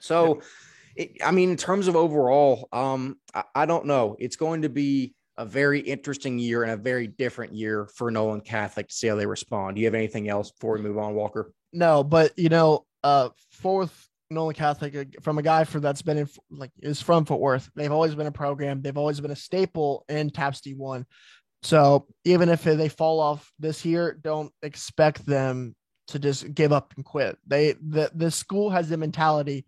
[0.00, 0.42] So,
[0.96, 4.16] it, I mean, in terms of overall, um, I, I don't know.
[4.18, 8.40] It's going to be a very interesting year and a very different year for Nolan
[8.40, 9.76] Catholic to see how they respond.
[9.76, 11.52] Do you have anything else before we move on, Walker?
[11.72, 16.18] No, but you know, uh, fourth Nolan Catholic uh, from a guy for that's been
[16.18, 17.70] in like is from Fort Worth.
[17.74, 18.82] They've always been a program.
[18.82, 21.04] They've always been a staple in TAPPS D1.
[21.62, 25.74] So even if they fall off this year, don't expect them
[26.08, 27.38] to just give up and quit.
[27.46, 29.64] They the the school has the mentality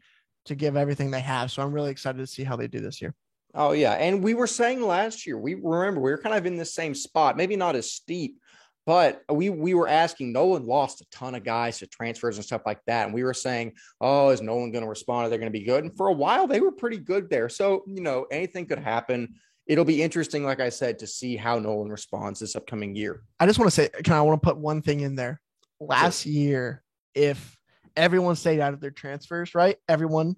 [0.47, 1.51] to give everything they have.
[1.51, 3.15] So I'm really excited to see how they do this year.
[3.55, 5.39] Oh yeah, and we were saying last year.
[5.39, 8.39] We remember we were kind of in the same spot, maybe not as steep,
[8.87, 10.33] but we we were asking.
[10.33, 13.35] Nolan lost a ton of guys to transfers and stuff like that, and we were
[13.35, 15.27] saying, "Oh, is Nolan going to respond?
[15.27, 17.49] Are they going to be good?" And for a while, they were pretty good there.
[17.49, 19.35] So you know, anything could happen.
[19.67, 23.23] it'll be interesting, like I said, to see how Nolan responds this upcoming year.
[23.39, 25.41] I just want to say, can I want to put one thing in there?
[25.79, 26.33] Last sure.
[26.33, 26.83] year,
[27.15, 27.57] if
[27.97, 29.77] everyone stayed out of their transfers, right?
[29.89, 30.35] Everyone,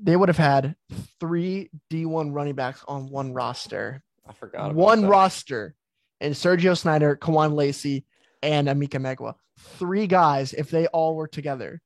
[0.00, 0.76] they would have had
[1.18, 4.02] three D1 running backs on one roster.
[4.28, 5.08] I forgot one that.
[5.08, 5.74] roster,
[6.24, 8.04] and Sergio Snyder, Kewan Lacy,
[8.42, 9.34] and Amika Megwa.
[9.58, 11.80] Three guys, if they all were together.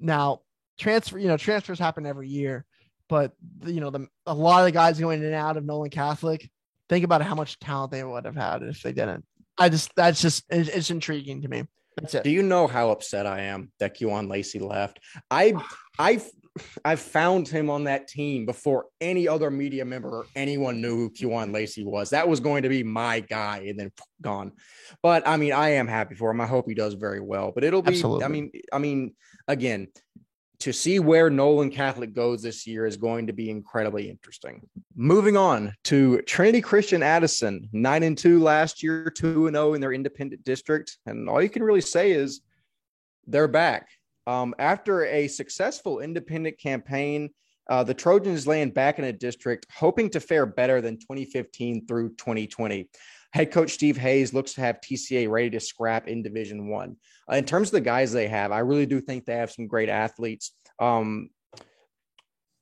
[0.00, 0.42] Now,
[0.78, 2.64] transfer, you know, transfers happen every year,
[3.08, 3.32] but
[3.64, 6.48] you know, the a lot of the guys going in and out of Nolan Catholic.
[6.88, 9.24] Think about how much talent they would have had if they didn't.
[9.58, 11.64] I just that's just it's, it's intriguing to me.
[11.96, 12.24] That's it.
[12.24, 15.00] Do you know how upset I am that Kewan Lacy left?
[15.30, 15.54] I
[15.98, 16.22] I
[16.84, 21.10] I found him on that team before any other media member or anyone knew who
[21.10, 22.10] Kewan Lacy was.
[22.10, 23.92] That was going to be my guy, and then
[24.22, 24.52] gone.
[25.02, 26.40] But I mean, I am happy for him.
[26.40, 27.52] I hope he does very well.
[27.54, 27.94] But it'll be.
[27.94, 28.24] Absolutely.
[28.24, 29.14] I mean, I mean,
[29.48, 29.88] again,
[30.60, 34.66] to see where Nolan Catholic goes this year is going to be incredibly interesting.
[34.94, 39.74] Moving on to Trinity Christian Addison, nine and two last year, two and zero oh
[39.74, 42.40] in their independent district, and all you can really say is
[43.26, 43.88] they're back.
[44.26, 47.30] Um, after a successful independent campaign,
[47.68, 52.10] uh, the Trojans land back in a district, hoping to fare better than 2015 through
[52.10, 52.88] 2020.
[53.32, 56.96] Head coach Steve Hayes looks to have TCA ready to scrap in Division One.
[57.30, 59.66] Uh, in terms of the guys they have, I really do think they have some
[59.66, 60.52] great athletes.
[60.78, 61.30] Um,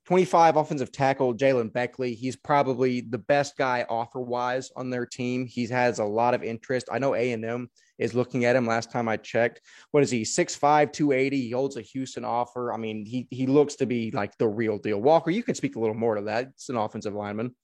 [0.05, 2.13] 25 offensive tackle Jalen Beckley.
[2.13, 5.47] He's probably the best guy offer wise on their team.
[5.47, 6.89] He has a lot of interest.
[6.91, 8.65] I know A and M is looking at him.
[8.65, 10.23] Last time I checked, what is he?
[10.23, 11.41] 6'5", 280.
[11.41, 12.73] He holds a Houston offer.
[12.73, 15.01] I mean, he he looks to be like the real deal.
[15.01, 16.47] Walker, you can speak a little more to that.
[16.49, 17.55] It's an offensive lineman.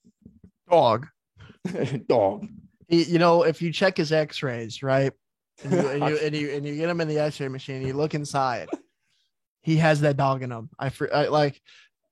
[0.69, 1.07] Dog.
[2.07, 2.47] Dog.
[2.87, 5.13] You know, if you check his X-rays, right,
[5.63, 7.93] and you, and you, and you and you get him in the X-ray machine, you
[7.93, 8.67] look inside.
[9.63, 10.69] He has that dog in him.
[10.79, 11.61] I, I like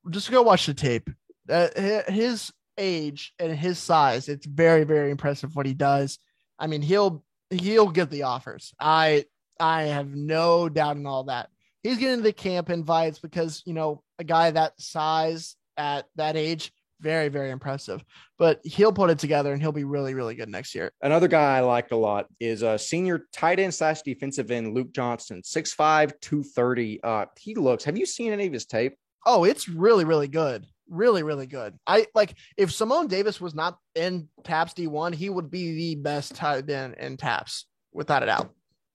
[0.08, 1.10] just go watch the tape.
[1.48, 1.68] Uh,
[2.08, 6.18] his age and his size, it's very, very impressive what he does.
[6.58, 8.72] I mean, he'll he'll get the offers.
[8.78, 9.26] I
[9.58, 11.50] I have no doubt in all that.
[11.82, 16.72] He's getting the camp invites because you know a guy that size at that age,
[17.00, 18.04] very, very impressive.
[18.38, 20.92] But he'll put it together and he'll be really, really good next year.
[21.02, 24.92] Another guy I liked a lot is a senior tight end slash defensive end, Luke
[24.92, 27.00] Johnston, 6'5, 230.
[27.02, 28.96] Uh, he looks, have you seen any of his tape?
[29.26, 30.66] Oh, it's really, really good.
[30.90, 31.78] Really, really good.
[31.86, 36.34] I like if Simone Davis was not in TAPPS D1, he would be the best
[36.34, 38.50] tight end in TAPPS, without a doubt.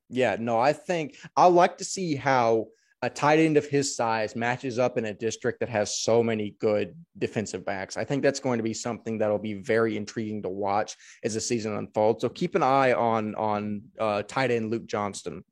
[0.10, 2.67] Yeah, no, I think I like to see how
[3.01, 6.55] a tight end of his size matches up in a district that has so many
[6.60, 7.97] good defensive backs.
[7.97, 11.41] I think that's going to be something that'll be very intriguing to watch as the
[11.41, 12.21] season unfolds.
[12.21, 15.43] So keep an eye on on uh, tight end Luke Johnston.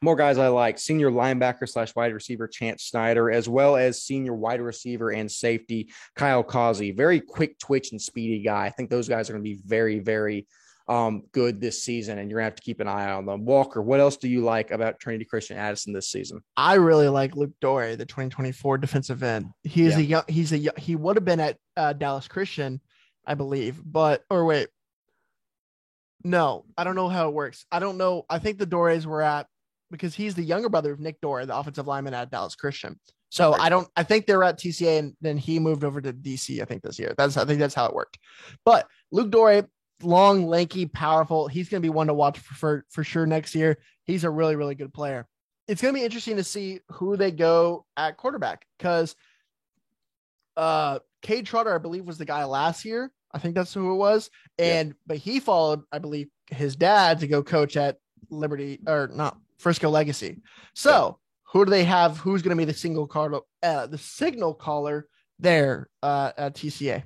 [0.00, 4.34] More guys I like senior linebacker slash wide receiver Chance Snyder, as well as senior
[4.34, 6.92] wide receiver and safety Kyle Causey.
[6.92, 8.66] Very quick twitch and speedy guy.
[8.66, 10.46] I think those guys are going to be very, very
[10.88, 13.44] um, good this season, and you're gonna have to keep an eye on them.
[13.44, 16.42] Walker, what else do you like about Trinity Christian Addison this season?
[16.56, 19.46] I really like Luke Dore, the 2024 defensive end.
[19.64, 19.98] He's yeah.
[19.98, 22.80] a young, he's a he would have been at uh, Dallas Christian,
[23.26, 24.68] I believe, but or wait,
[26.22, 27.66] no, I don't know how it works.
[27.70, 28.24] I don't know.
[28.30, 29.46] I think the Dores were at
[29.90, 32.98] because he's the younger brother of Nick Dore, the offensive lineman at Dallas Christian.
[33.28, 33.88] So I don't.
[33.96, 36.62] I think they were at TCA and then he moved over to DC.
[36.62, 37.14] I think this year.
[37.18, 38.18] That's I think that's how it worked.
[38.64, 39.68] But Luke Dore,
[40.02, 41.48] long, lanky, powerful.
[41.48, 43.78] He's going to be one to watch for, for, for sure next year.
[44.04, 45.26] He's a really, really good player.
[45.68, 49.16] It's going to be interesting to see who they go at quarterback because
[50.56, 53.10] uh, Cade Trotter, I believe, was the guy last year.
[53.32, 54.30] I think that's who it was.
[54.58, 54.94] And, yeah.
[55.06, 57.96] but he followed, I believe, his dad to go coach at
[58.30, 60.40] Liberty or not Frisco Legacy.
[60.74, 61.18] So,
[61.52, 62.18] who do they have?
[62.18, 67.04] Who's going to be the single card, uh, the signal caller there uh, at TCA?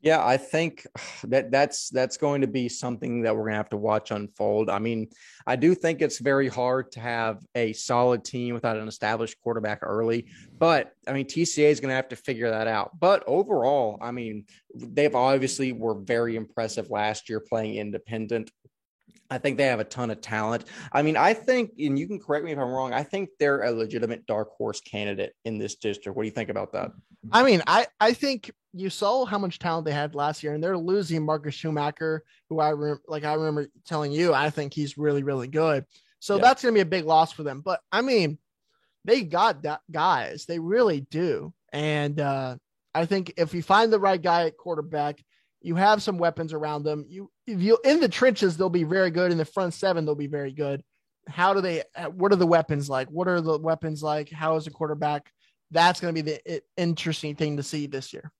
[0.00, 0.86] Yeah, I think
[1.24, 4.70] that that's that's going to be something that we're going to have to watch unfold.
[4.70, 5.08] I mean,
[5.44, 9.80] I do think it's very hard to have a solid team without an established quarterback
[9.82, 10.26] early,
[10.56, 13.00] but I mean, TCA is going to have to figure that out.
[13.00, 18.52] But overall, I mean, they've obviously were very impressive last year playing independent.
[19.30, 20.64] I think they have a ton of talent.
[20.92, 23.62] I mean, I think, and you can correct me if I'm wrong, I think they're
[23.62, 26.16] a legitimate dark horse candidate in this district.
[26.16, 26.92] What do you think about that?
[27.30, 30.62] I mean, I, I think you saw how much talent they had last year, and
[30.62, 34.96] they're losing Marcus Schumacher, who I remember, like I remember telling you, I think he's
[34.96, 35.84] really, really good.
[36.20, 36.42] So yeah.
[36.42, 37.60] that's going to be a big loss for them.
[37.60, 38.38] But I mean,
[39.04, 41.52] they got that guys, they really do.
[41.72, 42.56] And uh,
[42.94, 45.22] I think if you find the right guy at quarterback,
[45.60, 47.04] you have some weapons around them.
[47.08, 49.32] You if you in the trenches, they'll be very good.
[49.32, 50.82] In the front seven, they'll be very good.
[51.28, 51.82] How do they?
[52.12, 53.08] What are the weapons like?
[53.08, 54.30] What are the weapons like?
[54.30, 55.30] How is the quarterback?
[55.70, 58.30] That's going to be the interesting thing to see this year.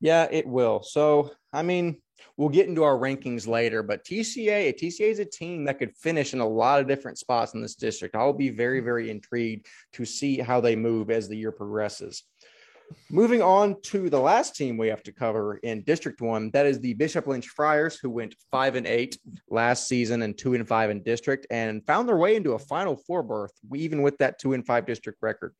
[0.00, 0.82] Yeah, it will.
[0.82, 2.02] So, I mean,
[2.36, 6.34] we'll get into our rankings later, but TCA, TCA is a team that could finish
[6.34, 8.14] in a lot of different spots in this district.
[8.14, 12.22] I'll be very, very intrigued to see how they move as the year progresses.
[13.10, 16.80] Moving on to the last team we have to cover in District One, that is
[16.80, 19.18] the Bishop Lynch Friars, who went five and eight
[19.48, 22.96] last season and two and five in district, and found their way into a Final
[22.96, 25.54] Four berth, even with that two and five district record.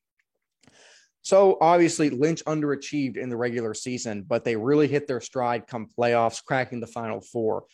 [1.23, 5.89] So obviously, Lynch underachieved in the regular season, but they really hit their stride come
[5.99, 7.65] playoffs, cracking the Final Four.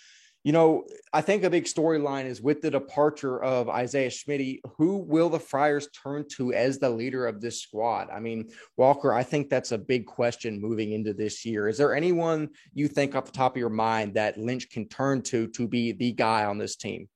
[0.44, 4.59] You know, I think a big storyline is with the departure of Isaiah Schmidt.
[4.76, 8.09] Who will the Friars turn to as the leader of this squad?
[8.11, 11.68] I mean, Walker, I think that's a big question moving into this year.
[11.68, 15.22] Is there anyone you think off the top of your mind that Lynch can turn
[15.22, 17.09] to to be the guy on this team?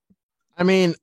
[0.56, 0.94] I mean,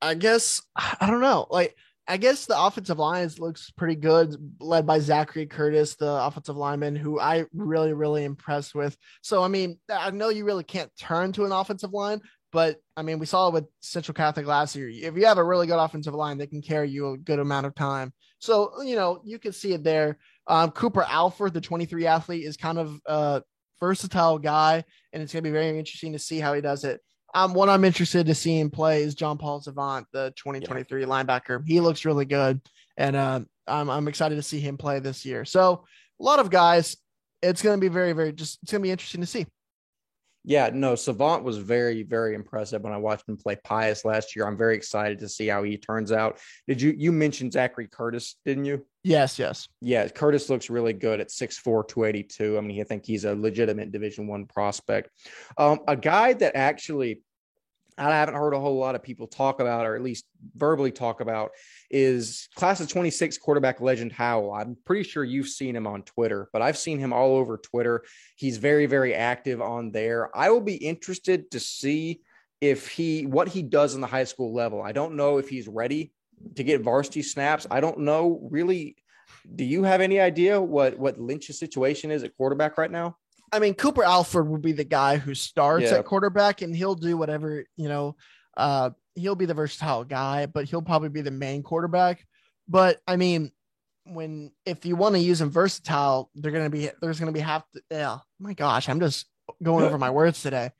[0.00, 1.46] I guess I don't know.
[1.50, 1.76] Like
[2.08, 6.96] I guess the offensive line looks pretty good, led by Zachary Curtis, the offensive lineman,
[6.96, 8.96] who I really, really impressed with.
[9.22, 13.02] So, I mean, I know you really can't turn to an offensive line, but I
[13.02, 14.88] mean, we saw it with Central Catholic last year.
[14.88, 17.66] If you have a really good offensive line, they can carry you a good amount
[17.66, 18.12] of time.
[18.40, 20.18] So, you know, you can see it there.
[20.48, 23.42] Um, Cooper Alford, the 23 athlete, is kind of a
[23.78, 27.00] versatile guy, and it's going to be very interesting to see how he does it.
[27.34, 31.06] Um, what I'm interested to see him play is John Paul Savant, the 2023 yeah.
[31.06, 31.66] linebacker.
[31.66, 32.60] He looks really good,
[32.96, 35.44] and uh, I'm I'm excited to see him play this year.
[35.44, 35.84] So
[36.20, 36.96] a lot of guys.
[37.44, 39.46] It's going to be very very just it's going to be interesting to see.
[40.44, 44.46] Yeah, no, Savant was very, very impressive when I watched him play Pius last year.
[44.46, 46.38] I'm very excited to see how he turns out.
[46.66, 48.84] Did you you mentioned Zachary Curtis, didn't you?
[49.04, 49.68] Yes, yes.
[49.80, 52.58] Yeah, Curtis looks really good at 6'4, 282.
[52.58, 55.10] I mean, I think he's a legitimate division one prospect.
[55.58, 57.22] Um, a guy that actually
[57.98, 60.24] I haven't heard a whole lot of people talk about, or at least
[60.56, 61.52] verbally talk about,
[61.90, 64.52] is class of 26 quarterback legend Howell.
[64.52, 68.04] I'm pretty sure you've seen him on Twitter, but I've seen him all over Twitter.
[68.36, 70.34] He's very, very active on there.
[70.36, 72.20] I will be interested to see
[72.60, 74.80] if he what he does in the high school level.
[74.82, 76.12] I don't know if he's ready
[76.54, 77.66] to get varsity snaps.
[77.70, 78.96] I don't know really.
[79.56, 83.16] Do you have any idea what what Lynch's situation is at quarterback right now?
[83.52, 85.98] I mean, Cooper Alford will be the guy who starts yeah.
[85.98, 88.16] at quarterback, and he'll do whatever you know.
[88.56, 92.26] Uh, he'll be the versatile guy, but he'll probably be the main quarterback.
[92.66, 93.52] But I mean,
[94.04, 97.64] when if you want to use him versatile, they're gonna be there's gonna be half.
[97.72, 97.82] to.
[97.90, 99.26] Yeah, my gosh, I'm just
[99.62, 100.70] going over my words today.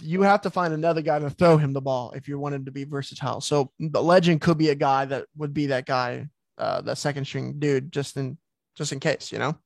[0.00, 2.64] You have to find another guy to throw him the ball if you want him
[2.66, 3.40] to be versatile.
[3.40, 7.26] So the legend could be a guy that would be that guy, uh, that second
[7.26, 8.38] string dude, just in
[8.78, 9.58] just in case, you know?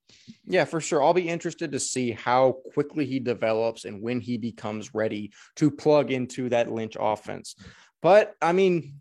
[0.45, 1.03] Yeah, for sure.
[1.03, 5.71] I'll be interested to see how quickly he develops and when he becomes ready to
[5.71, 7.55] plug into that Lynch offense.
[8.01, 8.95] But I mean,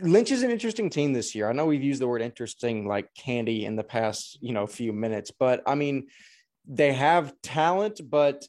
[0.00, 1.48] Lynch is an interesting team this year.
[1.48, 4.92] I know we've used the word interesting like candy in the past, you know, few
[4.92, 6.06] minutes, but I mean,
[6.66, 8.46] they have talent, but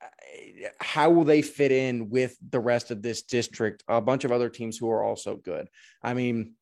[0.00, 3.82] uh, how will they fit in with the rest of this district?
[3.88, 5.68] A bunch of other teams who are also good.
[6.02, 6.54] I mean,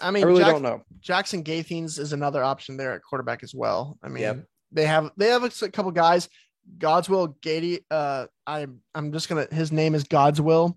[0.00, 0.82] I mean, I really Jack, don't know.
[1.00, 3.98] Jackson Gaithens is another option there at quarterback as well.
[4.02, 4.44] I mean, yep.
[4.72, 6.28] they have they have a couple guys.
[6.78, 7.80] Godswill Gady.
[7.90, 9.46] Uh, I I'm just gonna.
[9.50, 10.76] His name is Godswill.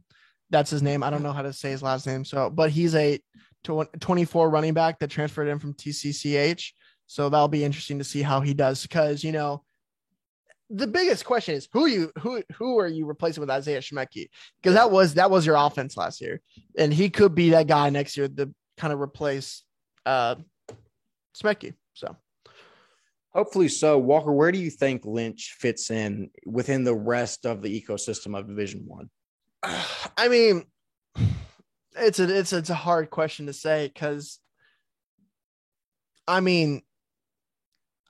[0.49, 1.03] That's his name.
[1.03, 2.25] I don't know how to say his last name.
[2.25, 3.19] So, but he's a
[3.63, 6.71] 24 running back that transferred in from TCCH.
[7.07, 9.63] So that'll be interesting to see how he does because you know
[10.69, 14.29] the biggest question is who you who who are you replacing with Isaiah Schmecki?
[14.61, 16.41] Because that was that was your offense last year,
[16.77, 18.27] and he could be that guy next year.
[18.27, 19.63] The kind of replace
[20.05, 20.35] uh
[21.35, 21.73] Smecky.
[21.93, 22.15] So
[23.33, 23.97] hopefully so.
[23.97, 28.47] Walker, where do you think Lynch fits in within the rest of the ecosystem of
[28.47, 29.09] Division One?
[30.17, 30.65] I mean,
[31.95, 34.39] it's a it's it's a hard question to say because
[36.27, 36.81] I mean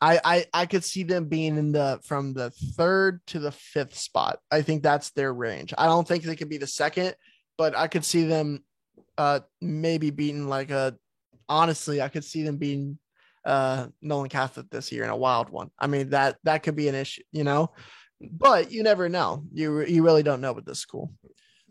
[0.01, 3.97] I, I I could see them being in the from the third to the fifth
[3.97, 4.39] spot.
[4.51, 5.73] I think that's their range.
[5.77, 7.15] I don't think they could be the second,
[7.57, 8.63] but I could see them
[9.17, 10.95] uh maybe beating like a
[11.47, 12.97] honestly I could see them being
[13.45, 15.69] uh Nolan Catholic this year in a wild one.
[15.77, 17.71] I mean that that could be an issue, you know.
[18.21, 19.43] But you never know.
[19.51, 21.11] You you really don't know with this school.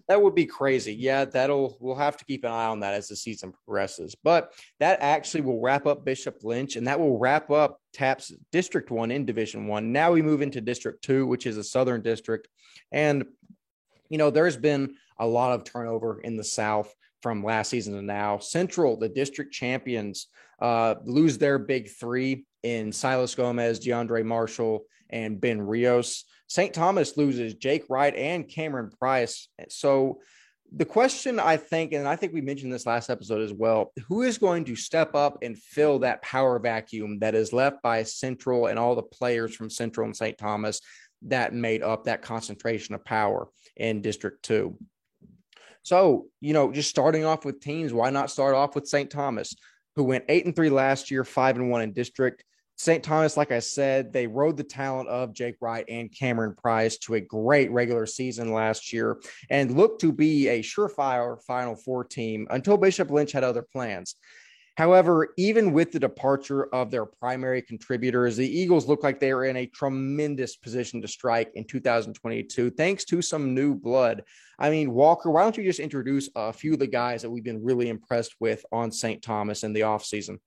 [0.08, 0.92] That would be crazy.
[0.92, 4.14] Yeah, that'll we'll have to keep an eye on that as the season progresses.
[4.14, 8.90] But that actually will wrap up Bishop Lynch and that will wrap up TAPPS District
[8.90, 9.92] 1 in Division 1.
[9.92, 12.48] Now we move into District 2, which is a southern district.
[12.90, 13.24] And
[14.10, 16.92] you know, there's been a lot of turnover in the South
[17.22, 18.38] from last season to now.
[18.38, 20.26] Central, the district champions,
[20.60, 26.24] uh, lose their big three in Silas Gomez, DeAndre Marshall, and Ben Rios.
[26.48, 26.74] St.
[26.74, 29.48] Thomas loses Jake Wright and Cameron Price.
[29.68, 30.20] So
[30.74, 34.22] the question I think, and I think we mentioned this last episode as well, who
[34.22, 38.66] is going to step up and fill that power vacuum that is left by Central
[38.66, 40.38] and all the players from Central and St.
[40.38, 40.80] Thomas
[41.22, 44.76] that made up that concentration of power in District 2?
[45.82, 49.10] So, you know, just starting off with teams, why not start off with St.
[49.10, 49.54] Thomas,
[49.96, 52.44] who went eight and three last year, five and one in district.
[52.76, 53.04] St.
[53.04, 57.14] Thomas, like I said, they rode the talent of Jake Wright and Cameron Price to
[57.14, 59.20] a great regular season last year
[59.50, 64.16] and looked to be a surefire Final Four team until Bishop Lynch had other plans.
[64.76, 69.44] However, even with the departure of their primary contributors, the Eagles look like they are
[69.44, 74.22] in a tremendous position to strike in 2022, thanks to some new blood.
[74.58, 77.44] I mean, Walker, why don't you just introduce a few of the guys that we've
[77.44, 79.22] been really impressed with on St.
[79.22, 80.38] Thomas in the offseason?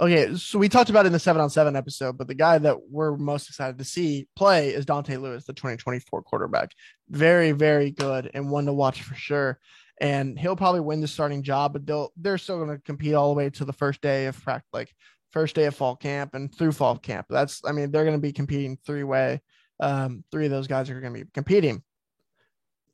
[0.00, 2.76] Okay, so we talked about in the seven on seven episode, but the guy that
[2.88, 6.70] we're most excited to see play is Dante Lewis, the 2024 quarterback.
[7.08, 9.58] Very, very good and one to watch for sure.
[10.00, 13.30] And he'll probably win the starting job, but they'll they're still going to compete all
[13.30, 14.94] the way to the first day of practice, like
[15.32, 17.26] first day of fall camp and through fall camp.
[17.28, 19.40] That's I mean they're going to be competing three way.
[19.80, 21.82] Um, three of those guys are going to be competing.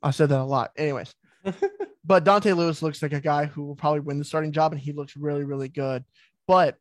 [0.03, 1.15] I said that a lot, anyways.
[2.05, 4.81] but Dante Lewis looks like a guy who will probably win the starting job, and
[4.81, 6.05] he looks really, really good.
[6.47, 6.77] But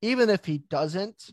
[0.00, 1.30] even if he doesn't,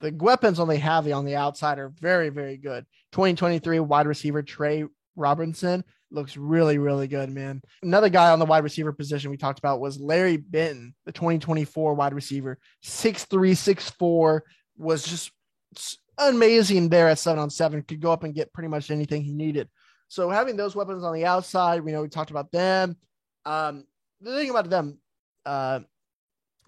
[0.00, 2.86] the weapons on they have on the outside are very, very good.
[3.12, 4.84] 2023 wide receiver Trey
[5.16, 7.62] Robinson looks really, really good, man.
[7.82, 11.94] Another guy on the wide receiver position we talked about was Larry Benton, the 2024
[11.94, 14.40] wide receiver, 6'3, 6'4,
[14.76, 15.30] was just
[16.18, 19.32] amazing there at seven on seven, could go up and get pretty much anything he
[19.32, 19.68] needed.
[20.08, 22.96] So having those weapons on the outside, we know we talked about them.
[23.46, 23.84] Um,
[24.20, 24.98] the thing about them,
[25.46, 25.80] uh,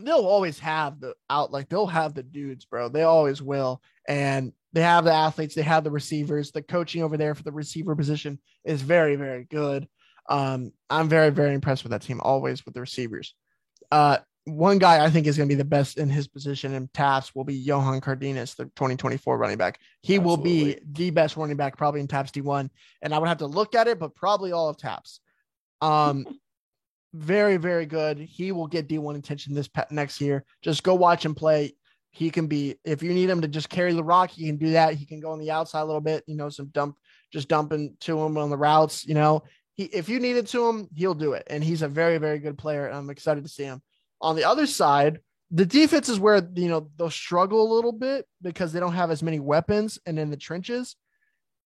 [0.00, 2.88] they'll always have the out like they'll have the dudes, bro.
[2.88, 3.82] They always will.
[4.08, 6.50] And they have the athletes, they have the receivers.
[6.50, 9.88] The coaching over there for the receiver position is very, very good.
[10.28, 13.34] Um, I'm very, very impressed with that team, always with the receivers.
[13.92, 16.88] Uh, one guy I think is going to be the best in his position in
[16.88, 19.78] TAPPS will be Johan Cardenas, the 2024 running back.
[20.02, 20.64] He Absolutely.
[20.64, 22.68] will be the best running back probably in TAPPS D1.
[23.00, 25.20] And I would have to look at it, but probably all of TAPPS.
[25.80, 26.26] Um,
[27.14, 28.18] very, very good.
[28.18, 30.44] He will get D1 attention this next year.
[30.62, 31.74] Just go watch him play.
[32.14, 34.70] He can be, if you need him to just carry the rock, he can do
[34.70, 34.94] that.
[34.94, 36.96] He can go on the outside a little bit, you know, some dump,
[37.32, 39.42] just dumping to him on the routes, you know.
[39.72, 41.42] He, if you need it to him, he'll do it.
[41.48, 42.86] And he's a very, very good player.
[42.86, 43.82] And I'm excited to see him.
[44.20, 45.18] On the other side,
[45.50, 49.10] the defense is where, you know, they'll struggle a little bit because they don't have
[49.10, 50.94] as many weapons and in the trenches.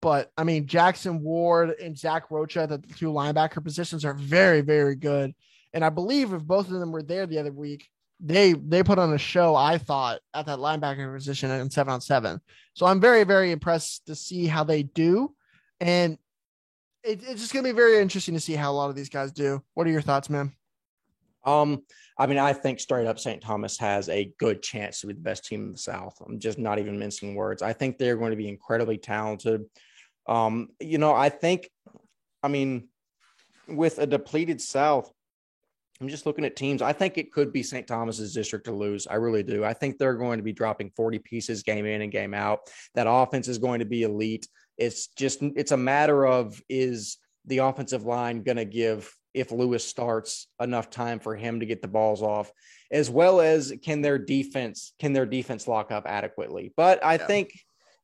[0.01, 4.97] But I mean, Jackson Ward and Zach Rocha, the two linebacker positions are very, very
[4.97, 5.35] good.
[5.75, 7.89] And I believe if both of them were there the other week,
[8.21, 9.55] they they put on a show.
[9.55, 12.41] I thought at that linebacker position in seven on seven.
[12.75, 15.35] So I'm very, very impressed to see how they do,
[15.81, 16.19] and
[17.03, 19.33] it, it's just gonna be very interesting to see how a lot of these guys
[19.33, 19.63] do.
[19.75, 20.53] What are your thoughts, man?
[21.45, 21.83] Um,
[22.19, 23.41] I mean, I think straight up St.
[23.41, 26.21] Thomas has a good chance to be the best team in the South.
[26.27, 27.63] I'm just not even mincing words.
[27.63, 29.65] I think they're going to be incredibly talented.
[30.27, 31.71] Um, you know, I think,
[32.43, 32.89] I mean,
[33.69, 35.11] with a depleted South,
[36.01, 36.81] I'm just looking at teams.
[36.81, 37.87] I think it could be St.
[37.87, 39.07] Thomas's district to lose.
[39.07, 39.65] I really do.
[39.65, 42.61] I think they're going to be dropping 40 pieces game in and game out.
[42.95, 44.47] That offense is going to be elite.
[44.77, 49.85] It's just, it's a matter of is the offensive line going to give, if Lewis
[49.85, 52.53] starts, enough time for him to get the balls off,
[52.93, 56.73] as well as can their defense, can their defense lock up adequately?
[56.77, 57.27] But I yeah.
[57.27, 57.53] think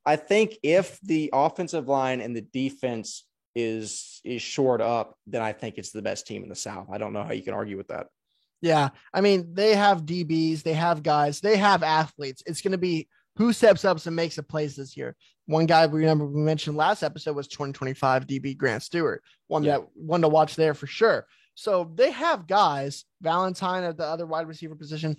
[0.06, 3.24] I think if the offensive line and the defense
[3.54, 6.88] is is shored up, then I think it's the best team in the South.
[6.92, 8.06] I don't know how you can argue with that.
[8.60, 12.42] Yeah, I mean they have DBs, they have guys, they have athletes.
[12.46, 15.16] It's going to be who steps up and makes the plays this year.
[15.46, 19.78] One guy we remember we mentioned last episode was 2025 DB Grant Stewart, one yeah.
[19.78, 21.26] that one to watch there for sure.
[21.54, 25.16] So they have guys, Valentine at the other wide receiver position,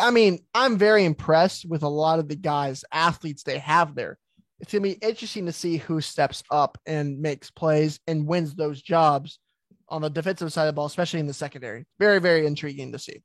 [0.00, 4.18] I mean, I'm very impressed with a lot of the guys, athletes they have there.
[4.60, 8.82] It's gonna be interesting to see who steps up and makes plays and wins those
[8.82, 9.38] jobs
[9.88, 11.86] on the defensive side of the ball, especially in the secondary.
[11.98, 13.22] Very, very intriguing to see.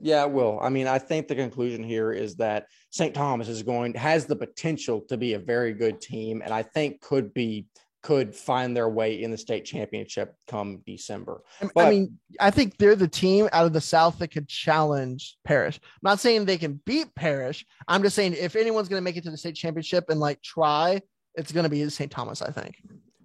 [0.00, 0.58] Yeah, it will.
[0.60, 3.14] I mean, I think the conclusion here is that St.
[3.14, 7.02] Thomas is going has the potential to be a very good team, and I think
[7.02, 7.66] could be
[8.02, 11.42] could find their way in the state championship come December.
[11.74, 15.36] But, I mean, I think they're the team out of the South that could challenge
[15.44, 15.78] Parish.
[15.82, 17.66] I'm not saying they can beat Parish.
[17.88, 20.40] I'm just saying if anyone's going to make it to the state championship and like
[20.42, 21.02] try,
[21.34, 22.10] it's going to be St.
[22.10, 22.76] Thomas, I think.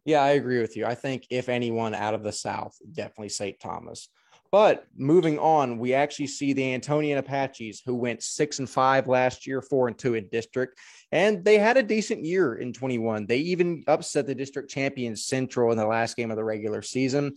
[0.04, 0.86] Yeah, I agree with you.
[0.86, 3.60] I think if anyone out of the South, definitely St.
[3.60, 4.10] Thomas.
[4.52, 9.48] But moving on, we actually see the Antonian Apaches who went six and five last
[9.48, 10.80] year, four and two in district,
[11.16, 13.26] and they had a decent year in 21.
[13.26, 17.36] They even upset the district champions Central in the last game of the regular season.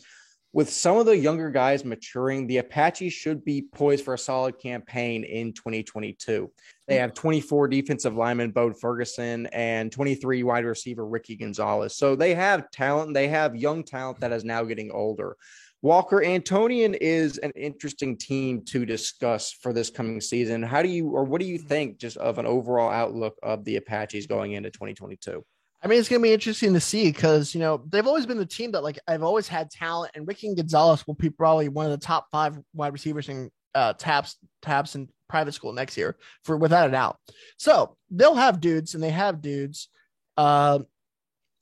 [0.52, 4.58] with some of the younger guys maturing, the Apaches should be poised for a solid
[4.58, 6.50] campaign in 2022.
[6.88, 11.94] They have 24 defensive lineman Bode Ferguson, and 23 wide receiver Ricky Gonzalez.
[11.94, 13.12] So they have talent.
[13.14, 15.36] They have young talent that is now getting older.
[15.80, 20.62] Walker Antonian is an interesting team to discuss for this coming season.
[20.62, 23.76] How do you, or what do you think, just of an overall outlook of the
[23.76, 25.44] Apaches going into 2022?
[25.80, 28.38] I mean, it's going to be interesting to see because, you know, they've always been
[28.38, 31.86] the team that, like, I've always had talent, and Ricky Gonzalez will be probably one
[31.86, 36.16] of the top five wide receivers in uh, TAPPS, TAPPS, in private school next year,
[36.42, 37.18] for without a doubt.
[37.58, 39.88] So they'll have dudes, and they have dudes.
[40.36, 40.80] Uh,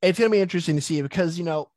[0.00, 1.68] it's going to be interesting to see because, you know,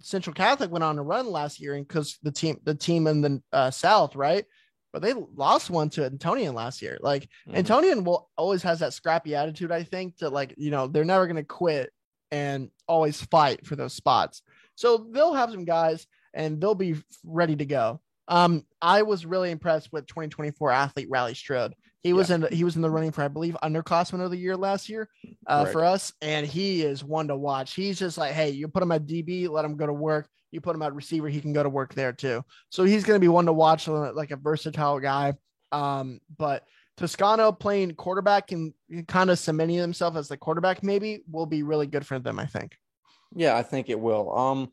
[0.00, 3.20] Central Catholic went on a run last year, and because the team, the team in
[3.20, 4.44] the uh, South, right?
[4.92, 6.98] But they lost one to Antonian last year.
[7.00, 7.56] Like mm-hmm.
[7.56, 9.70] Antonian will always has that scrappy attitude.
[9.70, 11.92] I think that like you know they're never going to quit
[12.30, 14.42] and always fight for those spots.
[14.74, 18.00] So they'll have some guys and they'll be ready to go.
[18.30, 21.74] Um, I was really impressed with 2024 athlete Riley Strode.
[22.02, 22.36] He was yeah.
[22.36, 25.08] in he was in the running for I believe underclassman of the year last year
[25.46, 25.72] uh, right.
[25.72, 27.74] for us, and he is one to watch.
[27.74, 30.26] He's just like, hey, you put him at DB, let him go to work.
[30.50, 32.42] You put him at receiver, he can go to work there too.
[32.70, 35.34] So he's going to be one to watch, like a versatile guy.
[35.72, 36.64] Um, but
[36.96, 38.72] Toscano playing quarterback and
[39.06, 42.38] kind of cementing himself as the quarterback maybe will be really good for them.
[42.38, 42.76] I think.
[43.34, 44.36] Yeah, I think it will.
[44.36, 44.72] Um,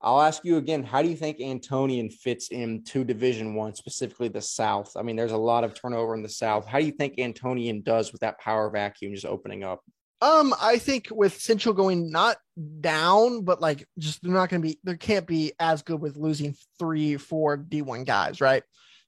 [0.00, 4.40] I'll ask you again, how do you think Antonian fits into Division One, specifically the
[4.40, 4.92] South?
[4.96, 6.66] I mean, there's a lot of turnover in the South.
[6.66, 9.82] How do you think Antonian does with that power vacuum just opening up?
[10.20, 12.36] Um, I think with Central going not
[12.80, 16.16] down, but like just they're not going to be, there can't be as good with
[16.16, 18.62] losing three, four D1 guys, right?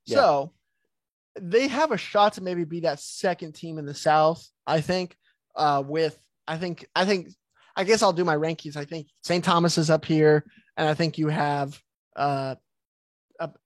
[0.06, 0.16] Yeah.
[0.16, 0.52] So
[1.40, 5.16] they have a shot to maybe be that second team in the South, I think.
[5.56, 6.16] Uh, with
[6.46, 7.28] I think I think
[7.76, 8.76] I guess I'll do my rankings.
[8.76, 9.44] I think St.
[9.44, 10.44] Thomas is up here
[10.80, 11.78] and I think you have
[12.16, 12.54] uh,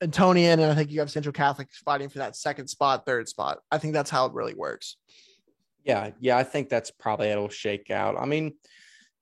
[0.03, 3.61] Antonian, and I think you have Central Catholic fighting for that second spot, third spot.
[3.71, 4.97] I think that's how it really works.
[5.85, 8.17] Yeah, yeah, I think that's probably it'll shake out.
[8.19, 8.55] I mean,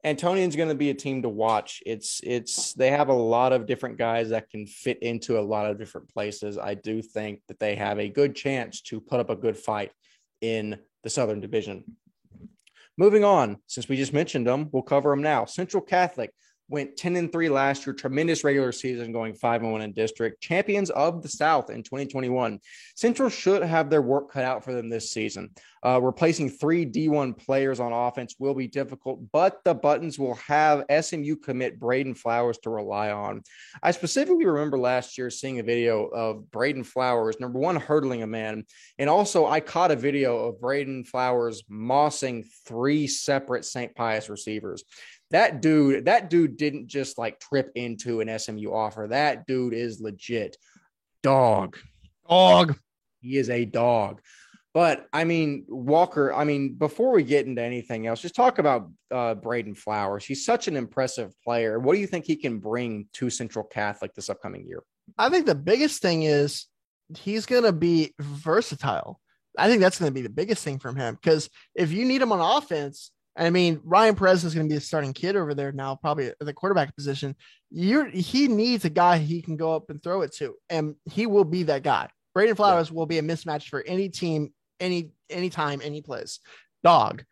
[0.07, 1.83] Antonian's going to be a team to watch.
[1.85, 5.69] It's it's they have a lot of different guys that can fit into a lot
[5.69, 6.57] of different places.
[6.57, 9.93] I do think that they have a good chance to put up a good fight
[10.41, 11.85] in the Southern Division.
[12.97, 15.45] Moving on, since we just mentioned them, we'll cover them now.
[15.45, 16.33] Central Catholic
[16.73, 20.41] went 10 and 3 last year, tremendous regular season going 5 and 1 in district,
[20.41, 22.59] champions of the South in 2021.
[22.97, 25.51] Central should have their work cut out for them this season.
[25.85, 30.85] Uh, replacing three D1 players on offense will be difficult, but the Buttons will have
[31.01, 33.43] SMU commit Braden Flowers to rely on.
[33.83, 38.29] I specifically remember last year seeing a video of Braden Flowers, number one, hurdling a
[38.29, 38.65] man.
[38.99, 43.95] And also, I caught a video of Braden Flowers mossing three separate St.
[43.95, 44.85] Pius receivers
[45.33, 49.09] that dude, that dude didn't just like trip into an SMU offer.
[49.11, 50.57] That dude is legit
[51.23, 51.79] dog.
[52.29, 52.79] Dog.
[53.21, 54.21] He is a dog.
[54.75, 58.91] But I mean, Walker, I mean, before we get into anything else, just talk about
[59.11, 60.25] uh, Braden Flowers.
[60.25, 61.79] He's such an impressive player.
[61.79, 64.83] What do you think he can bring to Central Catholic this upcoming year?
[65.19, 66.67] I think the biggest thing is
[67.17, 69.21] he's going to be versatile.
[69.59, 72.23] I think that's going to be the biggest thing from him because if you need
[72.23, 75.55] him on offense, I mean, Ryan Perez is going to be a starting kid over
[75.55, 77.35] there now, probably at the quarterback position.
[77.71, 81.27] You're he needs a guy he can go up and throw it to, and he
[81.27, 82.09] will be that guy.
[82.35, 82.95] Braden Flowers yeah.
[82.95, 86.41] will be a mismatch for any team, any anytime, any place.
[86.85, 87.25] Dog.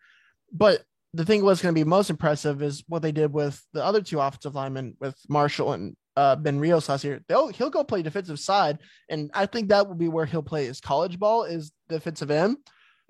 [0.53, 0.82] But
[1.12, 4.01] the thing was going to be most impressive is what they did with the other
[4.01, 7.20] two offensive linemen with Marshall and uh, Ben Rios last year.
[7.28, 8.78] They'll he'll go play defensive side,
[9.09, 12.57] and I think that will be where he'll play his college ball is defensive end.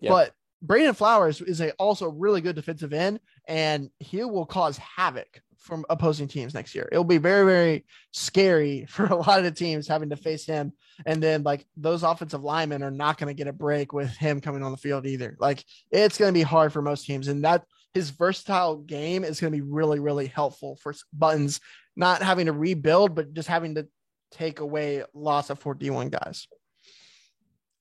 [0.00, 0.10] Yeah.
[0.10, 0.32] But
[0.62, 5.84] Braden Flowers is a also really good defensive end, and he will cause havoc from
[5.90, 6.88] opposing teams next year.
[6.90, 10.72] It'll be very, very scary for a lot of the teams having to face him.
[11.06, 14.40] And then like those offensive linemen are not going to get a break with him
[14.40, 15.36] coming on the field either.
[15.38, 17.28] Like it's going to be hard for most teams.
[17.28, 21.60] And that his versatile game is going to be really, really helpful for buttons,
[21.96, 23.88] not having to rebuild, but just having to
[24.30, 26.46] take away loss of four D1 guys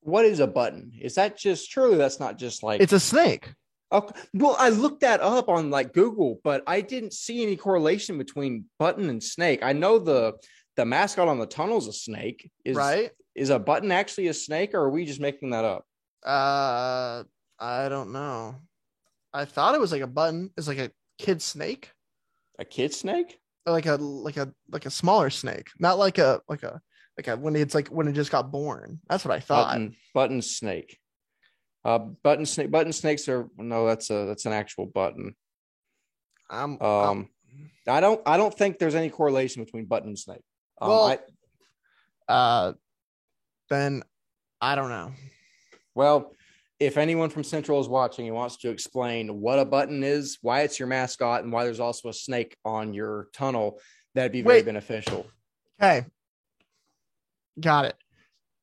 [0.02, 0.92] what is a button?
[1.00, 3.54] Is that just surely that's not just like it's a snake.
[3.92, 4.20] Okay.
[4.36, 8.66] Well, I looked that up on like Google, but I didn't see any correlation between
[8.78, 9.62] button and snake.
[9.64, 10.34] I know the
[10.76, 12.50] the mascot on the tunnel is a snake.
[12.64, 13.12] Is right?
[13.36, 15.86] Is a button actually a snake, or are we just making that up?
[16.26, 17.24] Uh,
[17.60, 18.56] I don't know.
[19.34, 20.52] I thought it was like a button.
[20.58, 21.92] It's like a kid snake.
[22.58, 23.40] A kid snake?
[23.66, 26.82] Or like a like a like a smaller snake, not like a like a
[27.20, 29.00] like a, when it's like when it just got born.
[29.10, 29.74] That's what I thought.
[29.74, 30.98] Button, button snake.
[31.84, 32.72] Uh, button snake.
[32.72, 33.86] Button snakes are no.
[33.86, 35.36] That's a that's an actual button.
[36.50, 40.42] I'm, um, I'm, I don't I don't think there's any correlation between button and snake.
[40.82, 42.74] Um, Well- I, Uh,
[43.70, 44.04] then
[44.62, 45.12] I don't know.
[45.96, 46.36] well,
[46.80, 50.62] if anyone from Central is watching and wants to explain what a button is, why
[50.62, 53.80] it's your mascot, and why there's also a snake on your tunnel,
[54.16, 54.66] that'd be very Wait.
[54.66, 55.28] beneficial.
[55.82, 56.06] Okay.
[57.60, 57.96] Got it.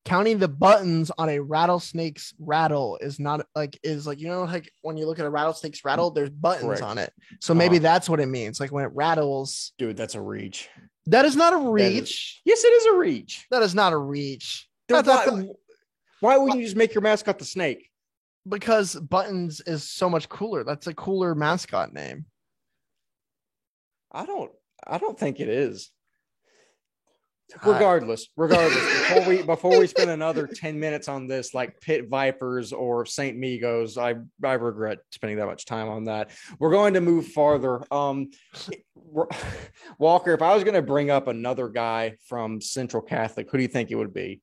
[0.05, 4.71] Counting the buttons on a rattlesnake's rattle is not like is like you know like
[4.83, 6.83] when you look at a rattlesnake's rattle, there's buttons Correct.
[6.83, 7.13] on it.
[7.41, 7.83] So maybe Uh-huh.
[7.83, 8.61] that's what it means.
[8.61, 10.69] Like when it rattles, Dude, that's a reach.
[11.07, 12.41] that is not a That is- reach.
[12.45, 13.47] Yes, it is a reach.
[13.51, 14.69] That is not a reach.
[14.89, 15.49] Then That's- why,
[16.21, 17.91] why wouldn't you just make your mascot the snake?
[18.49, 20.63] because buttons is so much cooler.
[20.63, 22.27] That's a cooler mascot name.
[24.13, 24.53] I don't.
[24.87, 25.91] I don't think it is.
[27.65, 32.09] I- Regardless, regardless, before we before we spend another ten minutes on this, like Pit
[32.09, 34.17] Vipers or Saint Migos, I
[34.47, 36.31] I regret spending that much time on that.
[36.59, 37.83] We're going to move farther.
[37.93, 38.31] Um,
[39.99, 43.63] Walker, if I was going to bring up another guy from Central Catholic, who do
[43.63, 44.41] you think it would be?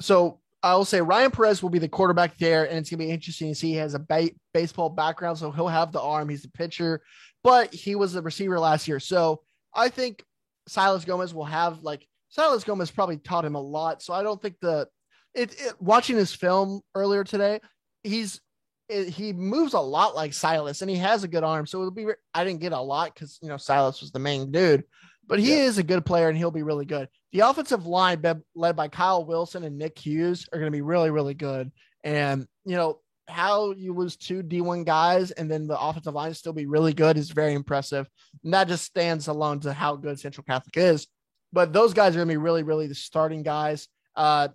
[0.00, 3.10] So I will say Ryan Perez will be the quarterback there, and it's gonna be
[3.10, 3.68] interesting to see.
[3.70, 6.28] He has a ba- baseball background, so he'll have the arm.
[6.28, 7.00] He's the pitcher,
[7.42, 9.00] but he was the receiver last year.
[9.00, 9.40] So
[9.74, 10.22] I think
[10.68, 14.02] Silas Gomez will have like Silas Gomez probably taught him a lot.
[14.02, 14.88] So I don't think the
[15.34, 17.60] it, it watching his film earlier today,
[18.02, 18.40] he's
[18.88, 21.66] it, he moves a lot like Silas, and he has a good arm.
[21.66, 22.06] So it'll be.
[22.34, 24.84] I didn't get a lot because you know Silas was the main dude,
[25.26, 25.64] but he Yeah.
[25.64, 27.08] is a good player, and he'll be really good.
[27.32, 30.82] The offensive line be- led by Kyle Wilson and Nick Hughes are going to be
[30.82, 31.70] really, really good.
[32.02, 36.52] And you know how you lose two D1 guys and then the offensive line still
[36.52, 38.08] be really good is very impressive.
[38.42, 41.06] And that just stands alone to how good Central Catholic is.
[41.52, 43.88] But those guys are going to be really, really the starting guys.
[44.14, 44.48] Uh,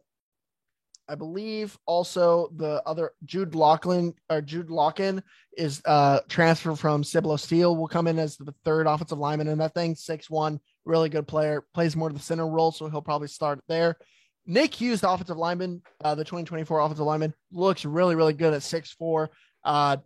[1.08, 5.22] I believe also the other Jude Lachlan or Jude Locken
[5.56, 9.60] is uh transfer from Cibolo Steele will come in as the third offensive lineman in
[9.60, 9.96] that thing.
[9.96, 13.62] Six one, really good player, plays more of the center role, so he'll probably start
[13.68, 13.98] there.
[14.48, 18.64] Nick Hughes, the offensive lineman, uh, the 2024 offensive lineman, looks really, really good at
[18.64, 19.32] six four.
[19.64, 19.98] Uh,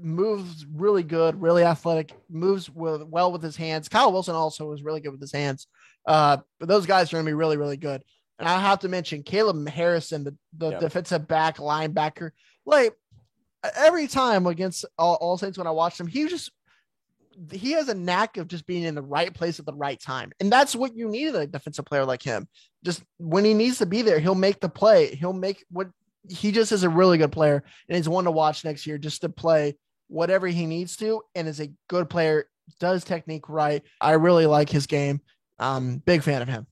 [0.00, 3.88] moves really good, really athletic, moves with, well with his hands.
[3.88, 5.66] Kyle Wilson also is really good with his hands.
[6.06, 8.02] Uh, but those guys are going to be really, really good.
[8.38, 10.80] And I have to mention Caleb Harrison, the, the Yep.
[10.80, 12.30] defensive back linebacker.
[12.66, 12.94] Like
[13.76, 16.50] every time against all, all Saints when I watched him, he was just
[17.50, 20.32] he has a knack of just being in the right place at the right time.
[20.38, 22.46] And that's what you need in a defensive player like him.
[22.84, 25.14] Just when he needs to be there, he'll make the play.
[25.14, 25.88] He'll make what
[26.28, 29.22] he just is a really good player and he's one to watch next year just
[29.22, 29.76] to play
[30.08, 32.48] whatever he needs to and is a good player,
[32.78, 33.82] does technique right.
[34.00, 35.20] I really like his game.
[35.62, 36.66] Um, big fan of him.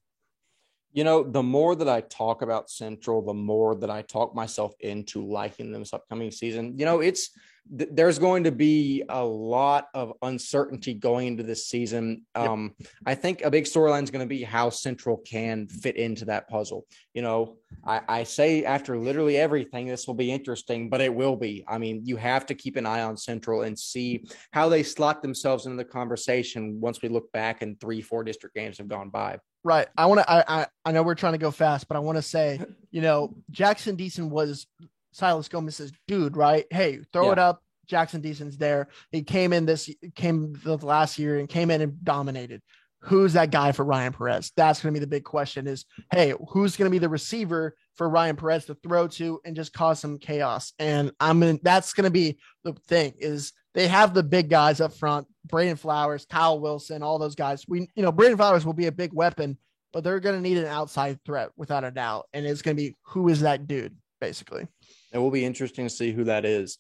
[0.93, 4.75] You know, the more that I talk about Central, the more that I talk myself
[4.81, 6.77] into liking them this upcoming season.
[6.77, 7.31] You know, it's
[7.77, 12.25] th- there's going to be a lot of uncertainty going into this season.
[12.37, 12.49] Yep.
[12.49, 12.75] Um,
[13.07, 16.49] I think a big storyline is going to be how Central can fit into that
[16.49, 16.87] puzzle.
[17.15, 21.37] You know, I, I say after literally everything, this will be interesting, but it will
[21.37, 21.65] be.
[21.69, 25.23] I mean, you have to keep an eye on Central and see how they slot
[25.23, 29.11] themselves into the conversation once we look back and three, four district games have gone
[29.11, 29.39] by.
[29.63, 29.89] Right.
[29.97, 32.17] I want to, I, I, I know we're trying to go fast, but I want
[32.17, 34.67] to say, you know, Jackson Deason was
[35.13, 36.67] Silas Gomez Gomez's dude, right?
[36.71, 37.33] Hey, throw Yeah.
[37.33, 37.63] it up.
[37.87, 38.89] Jackson Deason's there.
[39.11, 42.63] He came in this, came the last year and came in and dominated.
[43.01, 44.53] Who's that guy for Ryan Perez?
[44.57, 47.75] That's going to be the big question is, hey, who's going to be the receiver
[47.97, 50.73] for Ryan Perez to throw to and just cause some chaos?
[50.79, 54.81] And I'm in, that's going to be the thing is they have the big guys
[54.81, 57.65] up front, Braden Flowers, Kyle Wilson, all those guys.
[57.67, 59.57] We, you know, Braden Flowers will be a big weapon,
[59.93, 62.27] but they're going to need an outside threat without a doubt.
[62.35, 64.69] And it's going to be who is that dude, basically.
[65.13, 66.79] It will be interesting to see who that is.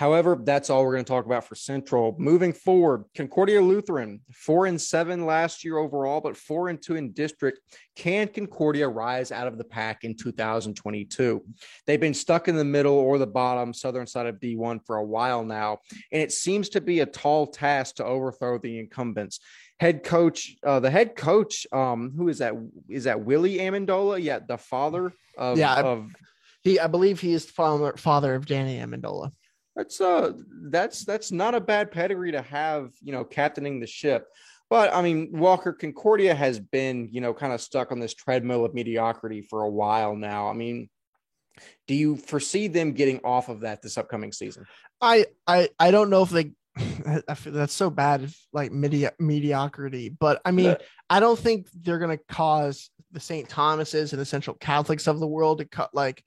[0.00, 2.16] However, that's all we're going to talk about for Central.
[2.18, 7.12] Moving forward, Concordia Lutheran, four and seven last year overall, but four and two in
[7.12, 7.60] district.
[7.96, 11.44] Can Concordia rise out of the pack in 2022?
[11.86, 15.04] They've been stuck in the middle or the bottom southern side of D1 for a
[15.04, 15.80] while now,
[16.10, 19.40] and it seems to be a tall task to overthrow the incumbents.
[19.80, 22.54] Head coach, uh, the head coach, um, who is that?
[22.88, 24.22] Is that Willie Amendola?
[24.22, 26.10] Yeah, the father of, Yeah, of
[26.62, 29.32] He, I believe he is father, father of Danny Amendola.
[29.76, 30.32] that's uh
[30.70, 34.26] that's that's not a bad pedigree to have you know captaining the ship
[34.68, 38.64] but i mean walker concordia has been you know kind of stuck on this treadmill
[38.64, 40.90] of mediocrity for a while now i mean
[41.86, 44.64] do you foresee them getting off of that this upcoming season
[45.00, 46.52] I, I, I don't know if they,
[47.28, 50.76] I feel that's so bad, like medi- mediocrity, but I mean, Yeah.
[51.08, 53.48] I don't think they're going to cause the St.
[53.48, 56.22] Thomas's and the Central Catholics of the world to cut like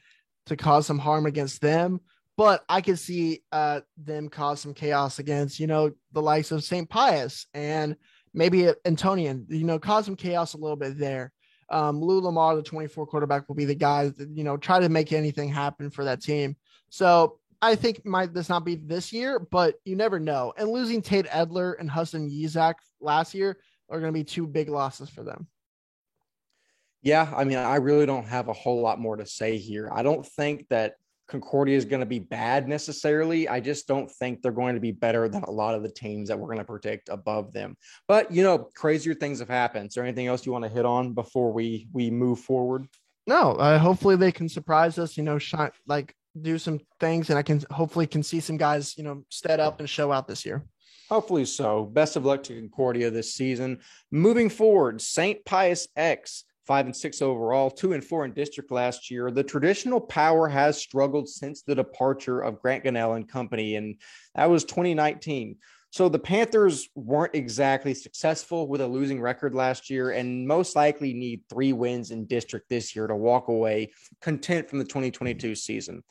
[0.47, 1.99] to cause some harm against them.
[2.35, 6.63] But I could see uh, them cause some chaos against, you know, the likes of
[6.63, 6.89] St.
[6.89, 7.95] Pius and
[8.33, 11.31] maybe Antonian, you know, cause some chaos a little bit there.
[11.69, 14.89] Um, Lou Lamar, the 24 quarterback, will be the guy that, you know, try to
[14.89, 16.55] make anything happen for that team.
[16.89, 20.53] So I think might this not be this year, but you never know.
[20.57, 23.57] And losing Tate Edler and Hudson Yezak last year
[23.89, 25.47] are going to be two big losses for them.
[27.03, 29.89] Yeah, I mean, I really don't have a whole lot more to say here.
[29.93, 30.95] I don't think that
[31.27, 33.47] Concordia is going to be bad necessarily.
[33.49, 36.29] I just don't think they're going to be better than a lot of the teams
[36.29, 37.75] that we're going to predict above them.
[38.07, 39.87] But you know, crazier things have happened.
[39.87, 42.87] Is there anything else you want to hit on before we we move forward?
[43.27, 45.17] No, uh, hopefully they can surprise us.
[45.17, 48.97] You know, shine like do some things, and I can hopefully can see some guys
[48.97, 50.63] you know step up and show out this year.
[51.09, 51.85] Hopefully so.
[51.85, 53.79] Best of luck to Concordia this season.
[54.11, 55.43] Moving forward, St.
[55.45, 59.31] Pius X five and six overall, two and four in district last year.
[59.31, 63.95] The traditional power has struggled since the departure of Grant Gunnell and company, and
[64.35, 65.57] that was 2019.
[65.91, 71.13] So the Panthers weren't exactly successful with a losing record last year, and most likely
[71.13, 76.03] need three wins in district this year to walk away content from the 2022 season.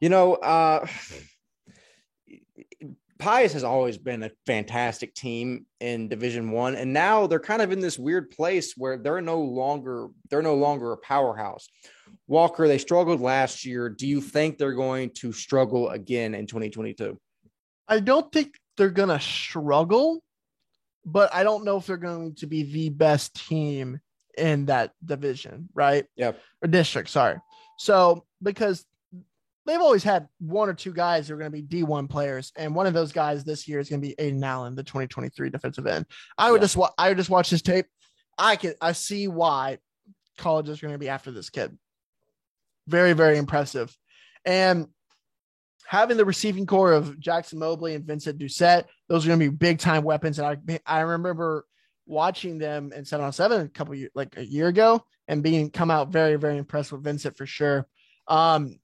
[0.00, 0.86] You know, uh,
[3.18, 7.72] Pius has always been a fantastic team in Division One, and now they're kind of
[7.72, 11.68] in this weird place where they're no longer they're no longer a powerhouse.
[12.28, 13.88] Walker, they struggled last year.
[13.88, 17.18] Do you think they're going to struggle again in 2022?
[17.88, 20.22] I don't think they're going to struggle,
[21.04, 24.00] but I don't know if they're going to be the best team
[24.36, 26.06] in that division, right?
[26.16, 26.40] Yep.
[26.62, 27.38] Or district, sorry.
[27.78, 28.84] So because
[29.68, 32.74] they've always had one or two guys who are going to be D1 players, and
[32.74, 35.86] one of those guys this year is going to be Aiden Allen, the 2023 defensive
[35.86, 36.06] end.
[36.38, 36.64] I would yeah.
[36.64, 37.86] just wa- I would just watch his tape.
[38.38, 39.78] I can I see why
[40.38, 41.76] college is going to be after this kid.
[42.86, 43.94] Very very impressive,
[44.46, 44.88] and
[45.86, 49.54] having the receiving corps of Jackson Mobley and Vincent Doucette, those are going to be
[49.54, 50.38] big time weapons.
[50.38, 51.66] And I I remember
[52.06, 55.70] watching them in seven on seven a couple years, like a year ago, and being
[55.70, 57.86] come out very very impressed with Vincent for sure.
[58.28, 58.78] Um,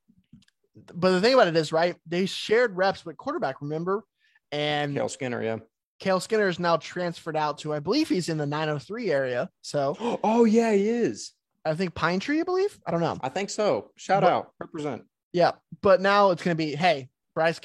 [0.74, 1.96] but the thing about it is, right?
[2.06, 4.04] They shared reps with quarterback, remember?
[4.52, 5.58] And Kale Skinner, yeah.
[6.00, 9.48] Kale Skinner is now transferred out to, I believe he's in the 903 area.
[9.62, 11.32] So, oh, yeah, he is.
[11.64, 12.78] I think Pine Tree, I believe.
[12.86, 13.16] I don't know.
[13.22, 13.90] I think so.
[13.96, 15.04] Shout but, out, represent.
[15.32, 15.52] Yeah.
[15.80, 17.60] But now it's going to be, hey, Bryce,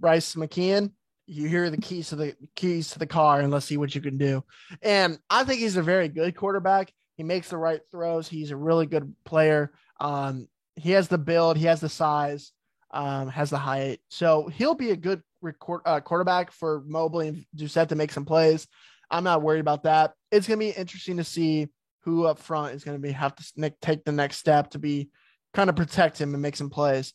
[0.00, 0.92] Bryce McKeon,
[1.26, 4.00] you hear the keys to the keys to the car and let's see what you
[4.00, 4.42] can do.
[4.82, 6.92] And I think he's a very good quarterback.
[7.16, 8.28] He makes the right throws.
[8.28, 9.72] He's a really good player.
[10.00, 12.52] Um, he has the build, he has the size,
[12.92, 17.44] um, has the height, so he'll be a good record, uh, quarterback for Mobley and
[17.56, 18.66] Doucette to make some plays.
[19.10, 20.14] I'm not worried about that.
[20.30, 21.68] It's to be interesting to see
[22.04, 25.10] who up front is to be have to take the next step to be
[25.54, 27.12] kind of protect him and make some plays.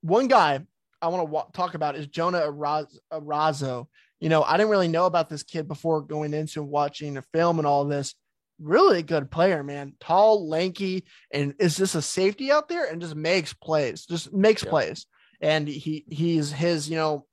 [0.00, 0.60] One guy
[1.02, 3.86] I want to w- talk about is Jonah Arazo.
[4.20, 7.58] You know, I didn't really know about this kid before going into watching the film
[7.58, 8.14] and all this
[8.60, 9.94] really good player, man.
[10.00, 14.62] Tall, lanky, and is just a safety out there and just makes plays, just makes
[14.62, 14.70] yeah.
[14.70, 15.06] plays.
[15.40, 17.26] And he he's his, you know,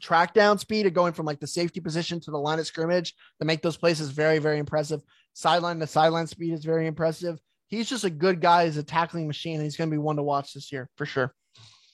[0.00, 3.14] track down speed of going from like the safety position to the line of scrimmage
[3.38, 5.00] to make those plays is very, very impressive.
[5.32, 7.38] Sideline to sideline speed is very impressive.
[7.68, 8.66] He's just a good guy.
[8.66, 9.54] He's a tackling machine.
[9.54, 11.34] And he's going to be one to watch this year for sure.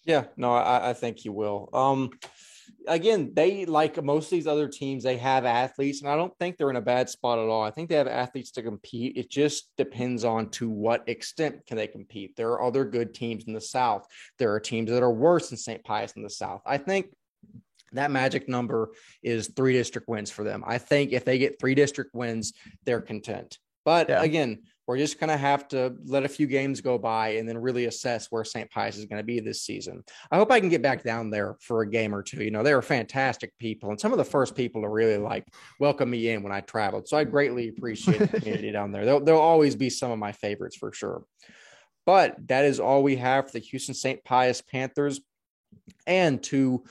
[0.04, 1.68] Yeah, no, I, I think he will.
[1.72, 2.10] Um,
[2.88, 6.56] again, they like most of these other teams, they have athletes, and I don't think
[6.56, 7.62] they're in a bad spot at all.
[7.62, 9.16] I think they have athletes to compete.
[9.16, 12.36] It just depends on to what extent can they compete.
[12.36, 14.06] There are other good teams in the South.
[14.38, 15.84] There are teams that are worse than St.
[15.84, 16.62] Pius in the South.
[16.66, 17.14] I think
[17.92, 18.90] that magic number
[19.22, 20.62] is three district wins for them.
[20.66, 22.52] I think if they get three district wins,
[22.84, 23.58] they're content.
[23.84, 24.22] But yeah.
[24.22, 27.58] again, we're just going to have to let a few games go by and then
[27.58, 28.70] really assess where St.
[28.70, 30.02] Pius is going to be this season.
[30.30, 32.42] I hope I can get back down there for a game or two.
[32.42, 35.46] You know, they were fantastic people and some of the first people to really like
[35.78, 37.06] welcome me in when I traveled.
[37.06, 39.04] So I greatly appreciate the community down there.
[39.04, 41.22] They'll, they'll always be some of my favorites for sure.
[42.06, 44.24] But that is all we have for the Houston St.
[44.24, 45.20] Pius Panthers.
[46.06, 46.84] And to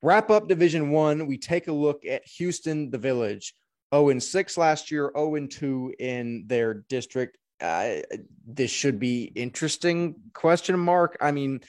[0.00, 3.56] wrap up Division One, we take a look at Houston, the Village.
[3.94, 7.38] 0 and 6 last year, 0 and 2 in their district.
[7.60, 7.96] Uh,
[8.46, 11.16] this should be interesting question mark.
[11.20, 11.60] I mean,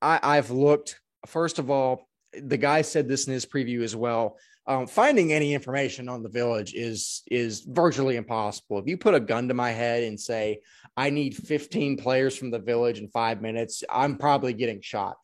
[0.00, 4.38] I, I've looked first of all, the guy said this in his preview as well.
[4.66, 8.78] Um, finding any information on the village is is virtually impossible.
[8.78, 10.60] If you put a gun to my head and say
[10.96, 15.16] I need 15 players from the village in five minutes, I'm probably getting shot.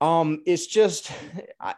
[0.00, 1.10] Um, it's just
[1.60, 1.74] I,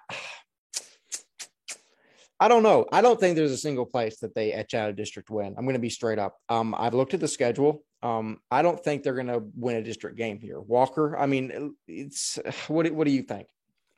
[2.43, 2.87] I don't know.
[2.91, 5.55] I don't think there's a single place that they etch out a district win.
[5.59, 6.39] I'm going to be straight up.
[6.49, 7.85] Um, I've looked at the schedule.
[8.03, 10.59] Um, I don't think they're going to win a district game here.
[10.59, 12.91] Walker, I mean, it's what?
[12.91, 13.47] What do you think?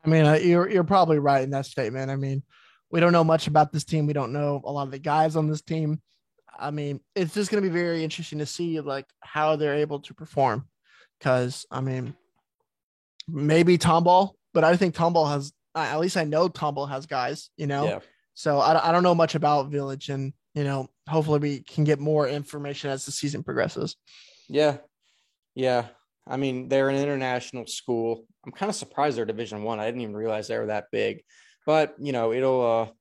[0.05, 2.11] I mean, uh, you're you're probably right in that statement.
[2.11, 2.43] I mean,
[2.91, 4.07] we don't know much about this team.
[4.07, 6.03] We don't know a lot of the guys on this team.
[6.59, 10.01] I mean, it's just going to be very interesting to see like how they're able
[10.01, 10.67] to perform.
[11.19, 12.17] Because I mean,
[13.29, 17.51] maybe Tomball, but I think Tomball has at least I know Tomball has guys.
[17.57, 17.99] You know, Yeah.
[18.35, 21.99] So I, I don't know much about Village, and you know, hopefully we can get
[21.99, 23.97] more information as the season progresses.
[24.49, 24.79] Yeah.
[25.55, 25.87] Yeah.
[26.27, 28.27] I mean, they're an international school.
[28.45, 29.81] I'm kind of surprised they're division one.
[29.81, 31.23] I didn't even realize they were that big.
[31.67, 32.93] But you know, it'll uh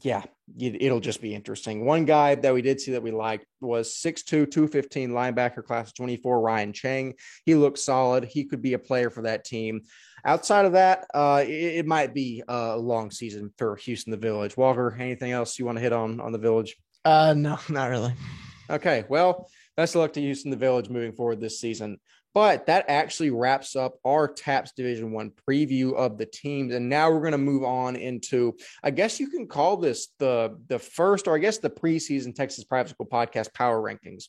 [0.00, 0.22] yeah,
[0.58, 1.84] it, it'll just be interesting.
[1.84, 5.94] One guy that we did see that we liked was 6'2, 215 linebacker class of
[5.94, 7.14] 24, Ryan Chang.
[7.44, 8.24] He looked solid.
[8.24, 9.82] He could be a player for that team.
[10.24, 14.56] Outside of that, uh, it, it might be a long season for Houston the Village.
[14.56, 16.76] Walker, anything else you want to hit on on the Village?
[17.04, 18.14] Uh, no, not really.
[18.70, 21.98] Okay, well, best of luck to Houston the Village moving forward this season.
[22.34, 27.10] But that actually wraps up our TAPPS Division One preview of the teams, and now
[27.10, 31.28] we're going to move on into, I guess you can call this the the first,
[31.28, 34.28] or I guess the preseason Texas Private School Podcast Power Rankings.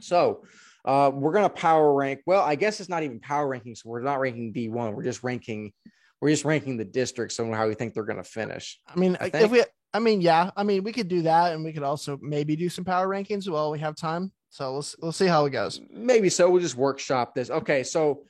[0.00, 0.44] So
[0.84, 2.20] uh, we're going to power rank.
[2.26, 3.84] Well, I guess it's not even power rankings.
[3.84, 4.94] We're not ranking D one.
[4.94, 5.72] We're just ranking.
[6.20, 8.78] We're just ranking the districts and how we think they're going to finish.
[8.86, 9.64] I mean, I if we,
[9.94, 12.68] I mean, yeah, I mean, we could do that, and we could also maybe do
[12.68, 14.32] some power rankings while we have time.
[14.50, 15.80] So let's let's see how it goes.
[15.90, 16.50] Maybe so.
[16.50, 17.50] We'll just workshop this.
[17.50, 18.24] Okay, so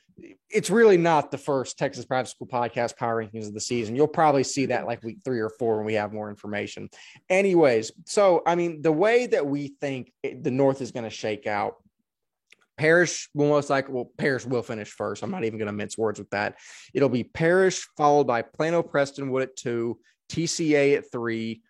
[0.51, 3.95] it's really not the first Texas Private School Podcast Power Rankings of the season.
[3.95, 6.89] You'll probably see that like week three or four when we have more information.
[7.27, 11.47] Anyways, so I mean, the way that we think the North is going to shake
[11.47, 11.77] out,
[12.77, 15.23] Parish will most likely, well, Parish will finish first.
[15.23, 16.57] I'm not even going to mince words with that.
[16.93, 19.99] It'll be Parish followed by Plano Prestonwood at two,
[20.31, 21.63] TCA at three.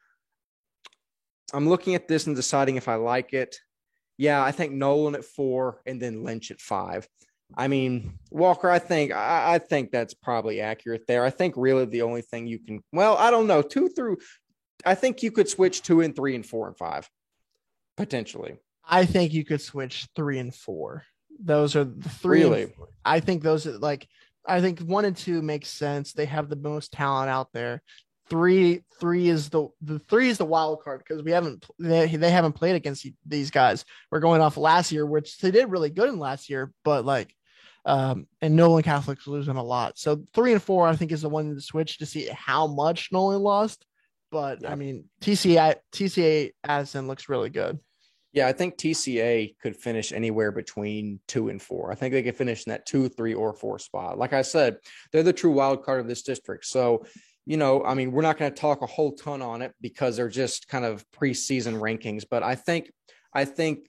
[1.54, 3.58] I'm looking at this and deciding if I like it.
[4.22, 7.07] Yeah, I think Nolan at four and then Lynch at five.
[7.57, 11.26] I mean, Walker, I think I, I think that's probably accurate there.
[11.26, 14.19] I think really the only thing you can well, I don't know, two through
[14.86, 17.09] I think you could switch two and three and four and five
[17.97, 18.59] potentially.
[18.88, 21.03] I think you could switch three and four.
[21.43, 22.43] Those are the three.
[22.43, 22.74] Really?
[23.03, 24.07] I think those are like.
[24.47, 26.13] I think one and two makes sense.
[26.13, 27.82] They have the most talent out there.
[28.32, 32.32] Three, three is the the three is the wild card because we haven't they, they
[32.32, 33.84] haven't played against these guys.
[34.09, 37.36] We're going off last year, which they did really good in last year, but like,
[37.86, 39.99] um, and Nolan Catholic's losing a lot.
[39.99, 43.09] So three and four, I think, is the one to switch to see how much
[43.11, 43.86] Nolan lost.
[44.32, 44.71] But Yeah.
[44.71, 47.79] I mean, TCA TCA Addison looks really good.
[48.32, 51.91] Yeah, I think TCA could finish anywhere between two and four.
[51.91, 54.17] I think they could finish in that two, three, or four spot.
[54.17, 54.77] Like I said,
[55.11, 56.65] they're the true wild card of this district.
[56.65, 57.05] So,
[57.46, 60.16] you know, I mean, we're not going to talk a whole ton on it because
[60.16, 62.24] they're just kind of preseason rankings.
[62.30, 62.92] But I think,
[63.34, 63.88] I think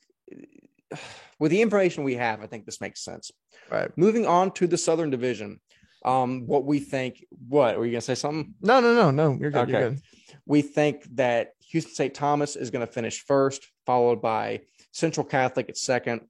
[1.38, 3.30] with the information we have, I think this makes sense.
[3.70, 3.90] Right.
[3.96, 5.60] Moving on to the Southern Division,
[6.04, 7.24] um, what we think.
[7.48, 8.14] What were you going to say?
[8.14, 8.54] Something?
[8.60, 9.38] No, no, no, no.
[9.40, 9.68] You're good.
[9.68, 9.94] You're Okay.
[9.94, 10.02] good.
[10.46, 12.14] We think that Houston St.
[12.14, 16.22] Thomas is going to finish first, followed by Central Catholic at second,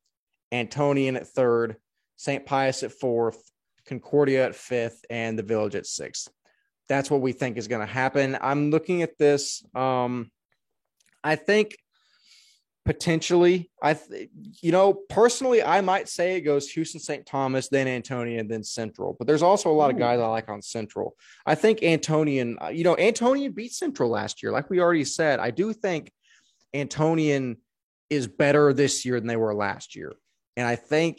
[0.52, 1.76] Antonian at third,
[2.16, 2.44] St.
[2.44, 3.50] Pius at fourth,
[3.86, 6.28] Concordia at fifth, and the Village at sixth.
[6.88, 8.36] That's what we think is going to happen.
[8.40, 9.64] I'm looking at this.
[9.74, 10.30] Um,
[11.24, 11.76] I think
[12.84, 14.28] potentially, I, th-
[14.60, 17.24] you know, personally, I might say it goes Houston St.
[17.24, 19.14] Thomas, then Antonian, then Central.
[19.16, 21.16] But there's also a lot of guys I like on Central.
[21.46, 24.50] I think Antonian, uh, you know, Antonian beat Central last year.
[24.50, 26.12] Like we already said, I do think
[26.74, 27.56] Antonian
[28.10, 30.12] is better this year than they were last year.
[30.56, 31.18] And I think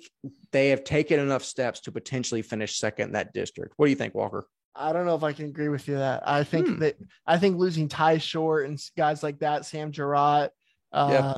[0.51, 3.73] they have taken enough steps to potentially finish second in that district.
[3.77, 4.45] What do you think, Walker?
[4.75, 6.27] I don't know if I can agree with you that.
[6.27, 6.79] I think Hmm.
[6.79, 6.97] that
[7.27, 10.51] I think losing Ty Short and guys like that, Sam Gerard,
[10.91, 11.37] uh, Yeah.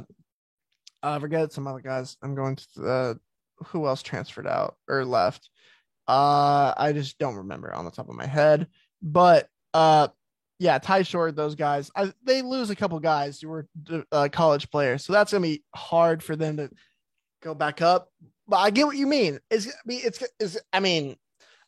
[1.03, 2.17] I forget some other guys.
[2.21, 3.19] I'm going to the
[3.67, 5.49] who else transferred out or left.
[6.07, 8.67] Uh, I just don't remember on the top of my head.
[9.01, 10.09] But uh,
[10.59, 13.67] yeah, Ty Short, those guys, I, they lose a couple guys who were
[14.11, 16.69] uh, college players, so that's gonna be hard for them to
[17.43, 18.09] go back up.
[18.47, 19.39] But I get what you mean.
[19.49, 21.17] It's it's is I mean,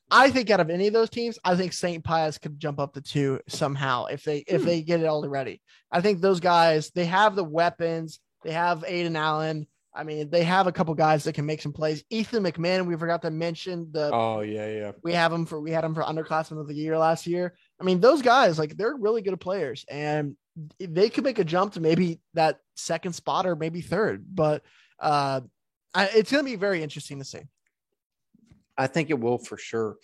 [0.10, 2.03] I think out of any of those teams, I think St.
[2.03, 4.68] Pius could jump up to two somehow if they if Hmm.
[4.68, 5.62] they get it all ready.
[5.91, 8.20] I think those guys they have the weapons.
[8.43, 9.68] They have Aiden Allen.
[9.93, 12.03] I mean, they have a couple guys that can make some plays.
[12.12, 14.91] Ethan McMahon, we forgot to mention the Oh, yeah, yeah.
[15.03, 17.55] we have him for we had him for underclassmen of the year last year.
[17.82, 20.38] I mean, those guys like they're really good players, and
[20.80, 24.24] they could make a jump to maybe that second spot or maybe third.
[24.34, 24.62] But
[24.99, 25.41] uh,
[25.93, 27.41] I, it's going to be very interesting to see.
[28.78, 29.97] I think it will for sure.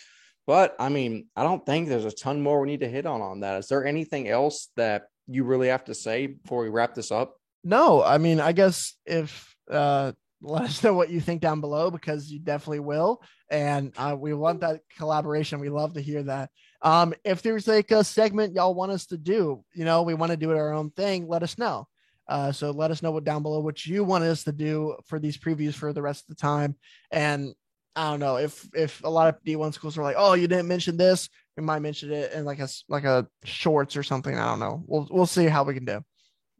[0.45, 3.21] But I mean, I don't think there's a ton more we need to hit on
[3.21, 3.59] on that.
[3.59, 7.37] Is there anything else that you really have to say before we wrap this up?
[7.63, 10.11] No, I mean, I guess if uh,
[10.41, 14.33] let us know what you think down below because you definitely will, and uh, we
[14.33, 15.61] want that collaboration.
[15.61, 16.49] We love to hear that.
[16.81, 20.31] Um, if there's like a segment y'all want us to do, you know, we want
[20.31, 21.87] to do it our own thing, let us know.
[22.27, 25.19] Uh, so let us know what down below what you want us to do for
[25.19, 26.75] these previews for the rest of the time.
[27.11, 27.53] And
[27.95, 30.67] I don't know if if a lot of D1 schools are like, oh, you didn't
[30.67, 34.37] mention this, we might mention it in like a like a shorts or something.
[34.37, 34.83] I don't know.
[34.87, 36.03] We'll we'll see how we can do.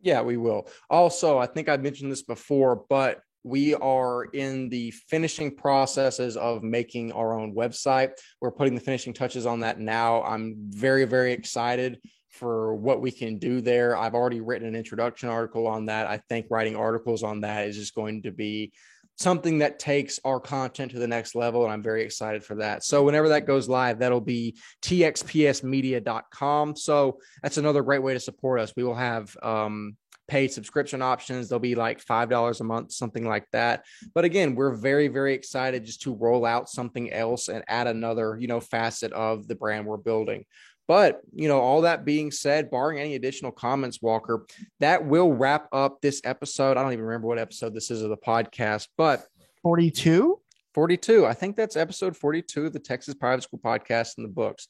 [0.01, 0.67] Yeah, we will.
[0.89, 6.63] Also, I think I mentioned this before, but we are in the finishing processes of
[6.63, 8.11] making our own website.
[8.39, 10.23] We're putting the finishing touches on that now.
[10.23, 13.95] I'm very, very excited for what we can do there.
[13.95, 16.07] I've already written an introduction article on that.
[16.07, 18.71] I think writing articles on that is just going to be
[19.17, 21.63] something that takes our content to the next level.
[21.63, 22.83] And I'm very excited for that.
[22.83, 26.75] So whenever that goes live, that'll be txpsmedia.com.
[26.75, 28.73] So that's another great way to support us.
[28.75, 29.97] We will have um,
[30.27, 31.49] paid subscription options.
[31.49, 33.85] They'll be like $5 a month, something like that.
[34.13, 38.37] But again, we're very, very excited just to roll out something else and add another,
[38.39, 40.45] you know, facet of the brand we're building.
[40.87, 44.45] But, you know, all that being said, barring any additional comments, Walker,
[44.79, 46.77] that will wrap up this episode.
[46.77, 49.25] I don't even remember what episode this is of the podcast, but
[49.61, 50.39] 42?
[50.73, 51.25] 42.
[51.25, 54.67] I think that's episode 42 of the Texas Private School podcast in the books.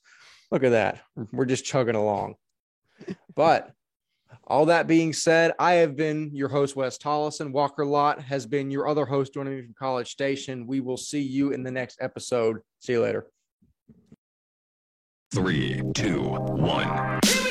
[0.51, 1.01] Look at that.
[1.31, 2.35] We're just chugging along.
[3.35, 3.71] But
[4.45, 7.51] all that being said, I have been your host, Wes Tolleson.
[7.51, 10.67] Walker Lott has been your other host joining me from College Station.
[10.67, 12.59] We will see you in the next episode.
[12.79, 13.27] See you later.
[15.33, 17.42] Three, two, one.